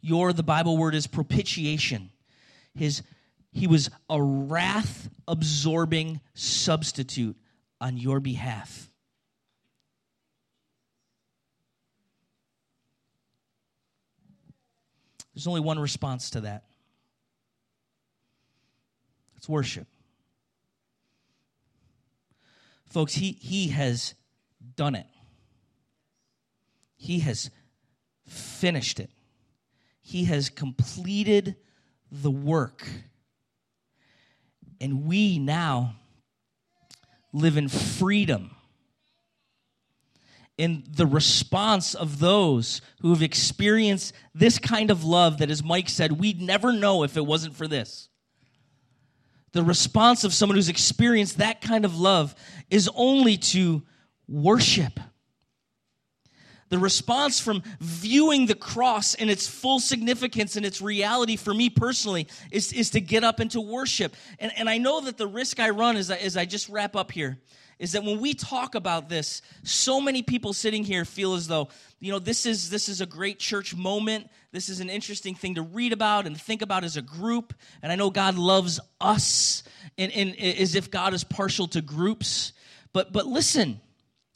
Your, 0.00 0.32
the 0.32 0.42
Bible 0.42 0.76
word 0.76 0.94
is 0.94 1.06
propitiation. 1.06 2.10
His 2.74 3.02
he 3.52 3.66
was 3.66 3.90
a 4.08 4.22
wrath 4.22 5.08
absorbing 5.26 6.20
substitute 6.34 7.36
on 7.80 7.96
your 7.96 8.20
behalf. 8.20 8.88
There's 15.34 15.46
only 15.46 15.60
one 15.60 15.78
response 15.78 16.30
to 16.30 16.42
that 16.42 16.64
it's 19.36 19.48
worship. 19.48 19.86
Folks, 22.90 23.14
he, 23.14 23.32
he 23.32 23.68
has 23.68 24.14
done 24.76 24.94
it. 24.94 25.06
He 26.96 27.20
has 27.20 27.50
finished 28.26 29.00
it. 29.00 29.10
He 30.02 30.24
has 30.24 30.50
completed 30.50 31.56
the 32.12 32.30
work 32.30 32.86
and 34.80 35.04
we 35.06 35.38
now 35.38 35.96
live 37.32 37.56
in 37.56 37.68
freedom. 37.68 38.50
In 40.58 40.84
the 40.90 41.06
response 41.06 41.94
of 41.94 42.18
those 42.18 42.82
who 43.00 43.10
have 43.10 43.22
experienced 43.22 44.12
this 44.34 44.58
kind 44.58 44.90
of 44.90 45.04
love 45.04 45.38
that, 45.38 45.50
as 45.50 45.62
Mike 45.62 45.88
said, 45.88 46.12
we'd 46.12 46.40
never 46.42 46.72
know 46.72 47.02
if 47.02 47.16
it 47.16 47.24
wasn't 47.24 47.54
for 47.54 47.66
this. 47.66 48.08
the 49.52 49.64
response 49.64 50.24
of 50.24 50.32
someone 50.32 50.56
who's 50.56 50.68
experienced 50.68 51.38
that 51.38 51.60
kind 51.60 51.84
of 51.84 51.98
love 51.98 52.34
is 52.70 52.88
only 52.94 53.36
to 53.36 53.82
worship. 54.28 55.00
The 56.70 56.78
response 56.78 57.40
from 57.40 57.62
viewing 57.80 58.46
the 58.46 58.54
cross 58.54 59.14
in 59.14 59.28
its 59.28 59.46
full 59.46 59.80
significance 59.80 60.56
and 60.56 60.64
its 60.64 60.80
reality 60.80 61.36
for 61.36 61.52
me 61.52 61.68
personally 61.68 62.28
is, 62.50 62.72
is 62.72 62.90
to 62.90 63.00
get 63.00 63.24
up 63.24 63.40
and 63.40 63.50
to 63.50 63.60
worship. 63.60 64.14
And, 64.38 64.52
and 64.56 64.70
I 64.70 64.78
know 64.78 65.00
that 65.02 65.18
the 65.18 65.26
risk 65.26 65.58
I 65.60 65.70
run 65.70 65.96
as 65.96 66.10
I, 66.10 66.16
as 66.16 66.36
I 66.36 66.44
just 66.44 66.68
wrap 66.68 66.94
up 66.94 67.10
here 67.10 67.38
is 67.80 67.92
that 67.92 68.04
when 68.04 68.20
we 68.20 68.34
talk 68.34 68.74
about 68.76 69.08
this, 69.08 69.42
so 69.64 70.00
many 70.00 70.22
people 70.22 70.52
sitting 70.52 70.84
here 70.84 71.04
feel 71.04 71.34
as 71.34 71.48
though, 71.48 71.68
you 71.98 72.12
know, 72.12 72.18
this 72.18 72.46
is 72.46 72.70
this 72.70 72.88
is 72.88 73.00
a 73.00 73.06
great 73.06 73.38
church 73.38 73.74
moment. 73.74 74.28
This 74.52 74.68
is 74.68 74.80
an 74.80 74.90
interesting 74.90 75.34
thing 75.34 75.54
to 75.54 75.62
read 75.62 75.92
about 75.92 76.26
and 76.26 76.38
think 76.38 76.60
about 76.60 76.84
as 76.84 76.98
a 76.98 77.02
group. 77.02 77.54
And 77.82 77.90
I 77.90 77.96
know 77.96 78.10
God 78.10 78.36
loves 78.36 78.78
us 79.00 79.64
and, 79.96 80.12
and 80.12 80.38
as 80.38 80.74
if 80.74 80.90
God 80.90 81.14
is 81.14 81.24
partial 81.24 81.66
to 81.68 81.80
groups. 81.80 82.52
But 82.92 83.12
but 83.12 83.26
listen, 83.26 83.80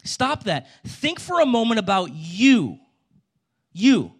stop 0.05 0.45
that. 0.45 0.67
Think 0.85 1.19
for 1.19 1.41
a 1.41 1.45
moment 1.45 1.79
about 1.79 2.11
you. 2.13 2.79
You 3.73 4.13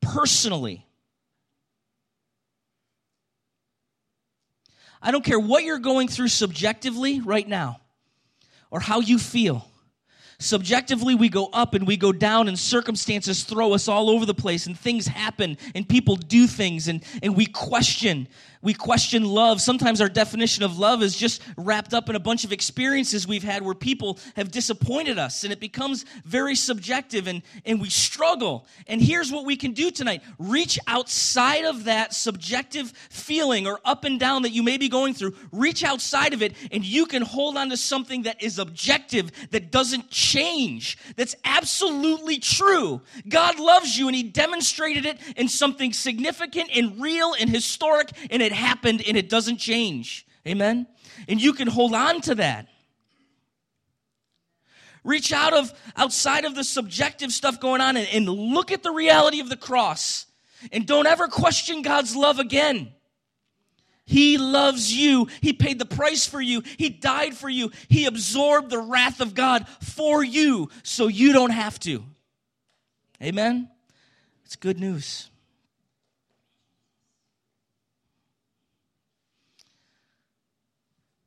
personally. 0.00 0.86
I 5.00 5.10
don't 5.10 5.24
care 5.24 5.38
what 5.38 5.64
you're 5.64 5.78
going 5.78 6.08
through 6.08 6.28
subjectively 6.28 7.20
right 7.20 7.46
now 7.46 7.80
or 8.70 8.80
how 8.80 9.00
you 9.00 9.18
feel. 9.18 9.68
Subjectively, 10.38 11.14
we 11.14 11.28
go 11.28 11.46
up 11.52 11.74
and 11.74 11.86
we 11.86 11.96
go 11.96 12.12
down, 12.12 12.48
and 12.48 12.58
circumstances 12.58 13.44
throw 13.44 13.72
us 13.72 13.88
all 13.88 14.10
over 14.10 14.26
the 14.26 14.34
place, 14.34 14.66
and 14.66 14.78
things 14.78 15.06
happen, 15.06 15.56
and 15.74 15.88
people 15.88 16.16
do 16.16 16.46
things, 16.46 16.88
and, 16.88 17.02
and 17.22 17.36
we 17.36 17.46
question 17.46 18.28
we 18.66 18.74
question 18.74 19.24
love. 19.24 19.60
Sometimes 19.60 20.00
our 20.00 20.08
definition 20.08 20.64
of 20.64 20.76
love 20.76 21.00
is 21.00 21.16
just 21.16 21.40
wrapped 21.56 21.94
up 21.94 22.08
in 22.08 22.16
a 22.16 22.20
bunch 22.20 22.42
of 22.42 22.50
experiences 22.52 23.24
we've 23.24 23.44
had 23.44 23.62
where 23.62 23.76
people 23.76 24.18
have 24.34 24.50
disappointed 24.50 25.20
us, 25.20 25.44
and 25.44 25.52
it 25.52 25.60
becomes 25.60 26.04
very 26.24 26.56
subjective 26.56 27.28
and, 27.28 27.42
and 27.64 27.80
we 27.80 27.88
struggle. 27.88 28.66
And 28.88 29.00
here's 29.00 29.30
what 29.30 29.44
we 29.44 29.54
can 29.54 29.70
do 29.70 29.92
tonight 29.92 30.20
reach 30.40 30.80
outside 30.88 31.64
of 31.64 31.84
that 31.84 32.12
subjective 32.12 32.90
feeling 33.08 33.68
or 33.68 33.78
up 33.84 34.02
and 34.02 34.18
down 34.18 34.42
that 34.42 34.50
you 34.50 34.64
may 34.64 34.78
be 34.78 34.88
going 34.88 35.14
through. 35.14 35.34
Reach 35.52 35.84
outside 35.84 36.34
of 36.34 36.42
it, 36.42 36.52
and 36.72 36.84
you 36.84 37.06
can 37.06 37.22
hold 37.22 37.56
on 37.56 37.70
to 37.70 37.76
something 37.76 38.22
that 38.22 38.42
is 38.42 38.58
objective, 38.58 39.30
that 39.52 39.70
doesn't 39.70 40.10
change, 40.10 40.25
that's 41.16 41.34
absolutely 41.44 42.38
true. 42.38 43.02
God 43.28 43.58
loves 43.58 43.96
you, 43.96 44.08
and 44.08 44.16
He 44.16 44.22
demonstrated 44.22 45.06
it 45.06 45.18
in 45.36 45.48
something 45.48 45.92
significant 45.92 46.70
and 46.74 47.00
real 47.00 47.34
and 47.38 47.48
historic, 47.48 48.10
and 48.30 48.42
it 48.42 48.52
happened 48.52 49.02
and 49.06 49.16
it 49.16 49.28
doesn't 49.28 49.58
change. 49.58 50.26
Amen? 50.46 50.86
And 51.28 51.40
you 51.40 51.52
can 51.52 51.68
hold 51.68 51.94
on 51.94 52.20
to 52.22 52.36
that. 52.36 52.68
Reach 55.04 55.32
out 55.32 55.52
of 55.52 55.72
outside 55.96 56.44
of 56.44 56.54
the 56.54 56.64
subjective 56.64 57.32
stuff 57.32 57.60
going 57.60 57.80
on 57.80 57.96
and, 57.96 58.08
and 58.08 58.28
look 58.28 58.72
at 58.72 58.82
the 58.82 58.90
reality 58.90 59.40
of 59.40 59.48
the 59.48 59.56
cross. 59.56 60.26
And 60.72 60.86
don't 60.86 61.06
ever 61.06 61.28
question 61.28 61.82
God's 61.82 62.16
love 62.16 62.38
again. 62.40 62.92
He 64.06 64.38
loves 64.38 64.94
you. 64.94 65.26
He 65.40 65.52
paid 65.52 65.80
the 65.80 65.84
price 65.84 66.26
for 66.26 66.40
you. 66.40 66.62
He 66.78 66.88
died 66.88 67.36
for 67.36 67.48
you. 67.48 67.72
He 67.88 68.06
absorbed 68.06 68.70
the 68.70 68.78
wrath 68.78 69.20
of 69.20 69.34
God 69.34 69.66
for 69.80 70.22
you 70.22 70.70
so 70.84 71.08
you 71.08 71.32
don't 71.32 71.50
have 71.50 71.78
to. 71.80 72.04
Amen? 73.20 73.68
It's 74.44 74.54
good 74.54 74.78
news. 74.78 75.28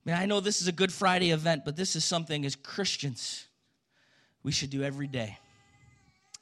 Man, 0.06 0.18
I 0.18 0.26
know 0.26 0.40
this 0.40 0.62
is 0.62 0.68
a 0.68 0.72
Good 0.72 0.94
Friday 0.94 1.32
event, 1.32 1.64
but 1.66 1.76
this 1.76 1.96
is 1.98 2.06
something 2.06 2.46
as 2.46 2.56
Christians 2.56 3.46
we 4.42 4.54
should 4.54 4.70
do 4.70 4.82
every 4.82 5.08
day. 5.08 5.38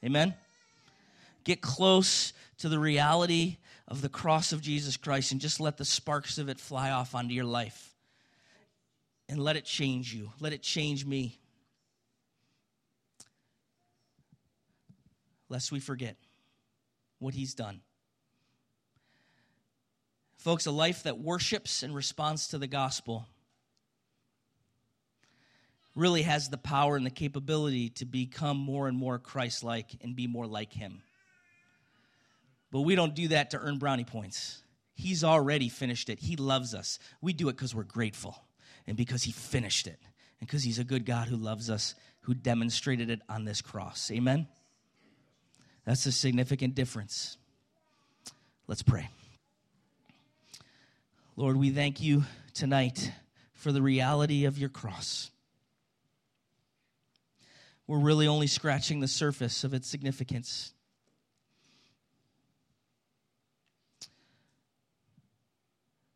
Amen? 0.04 0.34
Get 1.48 1.62
close 1.62 2.34
to 2.58 2.68
the 2.68 2.78
reality 2.78 3.56
of 3.86 4.02
the 4.02 4.10
cross 4.10 4.52
of 4.52 4.60
Jesus 4.60 4.98
Christ 4.98 5.32
and 5.32 5.40
just 5.40 5.60
let 5.60 5.78
the 5.78 5.84
sparks 5.86 6.36
of 6.36 6.50
it 6.50 6.60
fly 6.60 6.90
off 6.90 7.14
onto 7.14 7.32
your 7.32 7.46
life. 7.46 7.94
And 9.30 9.42
let 9.42 9.56
it 9.56 9.64
change 9.64 10.12
you. 10.12 10.30
Let 10.40 10.52
it 10.52 10.60
change 10.60 11.06
me. 11.06 11.38
Lest 15.48 15.72
we 15.72 15.80
forget 15.80 16.16
what 17.18 17.32
he's 17.32 17.54
done. 17.54 17.80
Folks, 20.36 20.66
a 20.66 20.70
life 20.70 21.04
that 21.04 21.18
worships 21.18 21.82
and 21.82 21.94
responds 21.94 22.48
to 22.48 22.58
the 22.58 22.66
gospel 22.66 23.26
really 25.94 26.22
has 26.24 26.50
the 26.50 26.58
power 26.58 26.94
and 26.94 27.06
the 27.06 27.10
capability 27.10 27.88
to 27.88 28.04
become 28.04 28.58
more 28.58 28.86
and 28.86 28.98
more 28.98 29.18
Christ 29.18 29.64
like 29.64 29.96
and 30.02 30.14
be 30.14 30.26
more 30.26 30.46
like 30.46 30.74
Him. 30.74 31.00
But 32.70 32.82
we 32.82 32.94
don't 32.94 33.14
do 33.14 33.28
that 33.28 33.50
to 33.50 33.58
earn 33.58 33.78
brownie 33.78 34.04
points. 34.04 34.62
He's 34.94 35.24
already 35.24 35.68
finished 35.68 36.08
it. 36.08 36.18
He 36.18 36.36
loves 36.36 36.74
us. 36.74 36.98
We 37.20 37.32
do 37.32 37.48
it 37.48 37.56
because 37.56 37.74
we're 37.74 37.84
grateful 37.84 38.36
and 38.86 38.96
because 38.96 39.22
He 39.22 39.32
finished 39.32 39.86
it 39.86 39.98
and 40.40 40.48
because 40.48 40.62
He's 40.62 40.78
a 40.78 40.84
good 40.84 41.06
God 41.06 41.28
who 41.28 41.36
loves 41.36 41.70
us, 41.70 41.94
who 42.22 42.34
demonstrated 42.34 43.10
it 43.10 43.22
on 43.28 43.44
this 43.44 43.62
cross. 43.62 44.10
Amen? 44.10 44.46
That's 45.84 46.04
a 46.06 46.12
significant 46.12 46.74
difference. 46.74 47.38
Let's 48.66 48.82
pray. 48.82 49.08
Lord, 51.36 51.56
we 51.56 51.70
thank 51.70 52.02
you 52.02 52.24
tonight 52.52 53.12
for 53.54 53.72
the 53.72 53.80
reality 53.80 54.44
of 54.44 54.58
your 54.58 54.68
cross 54.68 55.30
we're 57.88 57.98
really 57.98 58.28
only 58.28 58.46
scratching 58.46 59.00
the 59.00 59.08
surface 59.08 59.64
of 59.64 59.72
its 59.72 59.88
significance. 59.88 60.72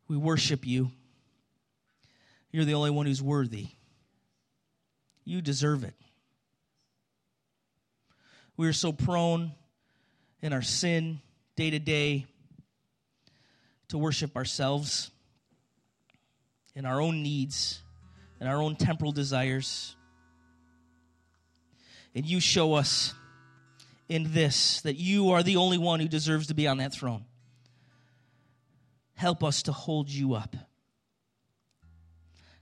We 0.07 0.17
worship 0.17 0.65
you. 0.65 0.91
You're 2.51 2.65
the 2.65 2.73
only 2.73 2.91
one 2.91 3.05
who's 3.05 3.21
worthy. 3.21 3.67
You 5.25 5.41
deserve 5.41 5.83
it. 5.83 5.95
We 8.57 8.67
are 8.67 8.73
so 8.73 8.91
prone 8.91 9.53
in 10.41 10.53
our 10.53 10.61
sin 10.61 11.19
day 11.55 11.69
to 11.71 11.79
day 11.79 12.25
to 13.87 13.97
worship 13.97 14.35
ourselves 14.35 15.09
and 16.75 16.85
our 16.85 17.01
own 17.01 17.23
needs 17.23 17.81
and 18.39 18.47
our 18.49 18.61
own 18.61 18.75
temporal 18.75 19.11
desires 19.11 19.95
and 22.15 22.25
you 22.25 22.39
show 22.39 22.73
us 22.73 23.13
in 24.09 24.33
this 24.33 24.81
that 24.81 24.95
you 24.95 25.31
are 25.31 25.43
the 25.43 25.57
only 25.57 25.77
one 25.77 25.99
who 25.99 26.07
deserves 26.07 26.47
to 26.47 26.53
be 26.53 26.67
on 26.67 26.77
that 26.77 26.93
throne. 26.93 27.25
Help 29.23 29.41
us 29.41 29.63
to 29.63 29.71
hold 29.71 30.09
you 30.09 30.33
up. 30.33 30.53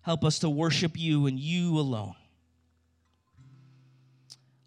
Help 0.03 0.23
us 0.23 0.37
to 0.37 0.47
worship 0.47 0.91
you 0.95 1.25
and 1.25 1.39
you 1.39 1.79
alone. 1.79 2.13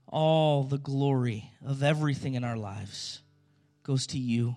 All 0.08 0.64
the 0.64 0.76
glory 0.76 1.52
of 1.64 1.84
everything 1.84 2.34
in 2.34 2.42
our 2.42 2.56
lives 2.56 3.20
goes 3.84 4.08
to 4.08 4.18
you. 4.18 4.56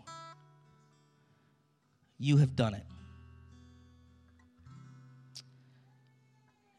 You 2.18 2.38
have 2.38 2.56
done 2.56 2.74
it. 2.74 2.86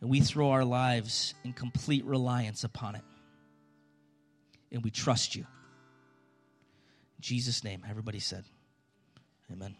And 0.00 0.10
we 0.10 0.18
throw 0.18 0.50
our 0.50 0.64
lives 0.64 1.34
in 1.44 1.52
complete 1.52 2.04
reliance 2.04 2.64
upon 2.64 2.96
it 2.96 3.04
and 4.72 4.82
we 4.82 4.90
trust 4.90 5.36
you. 5.36 5.42
In 5.42 7.20
Jesus' 7.20 7.62
name, 7.62 7.84
everybody 7.88 8.18
said, 8.18 8.42
Amen. 9.52 9.76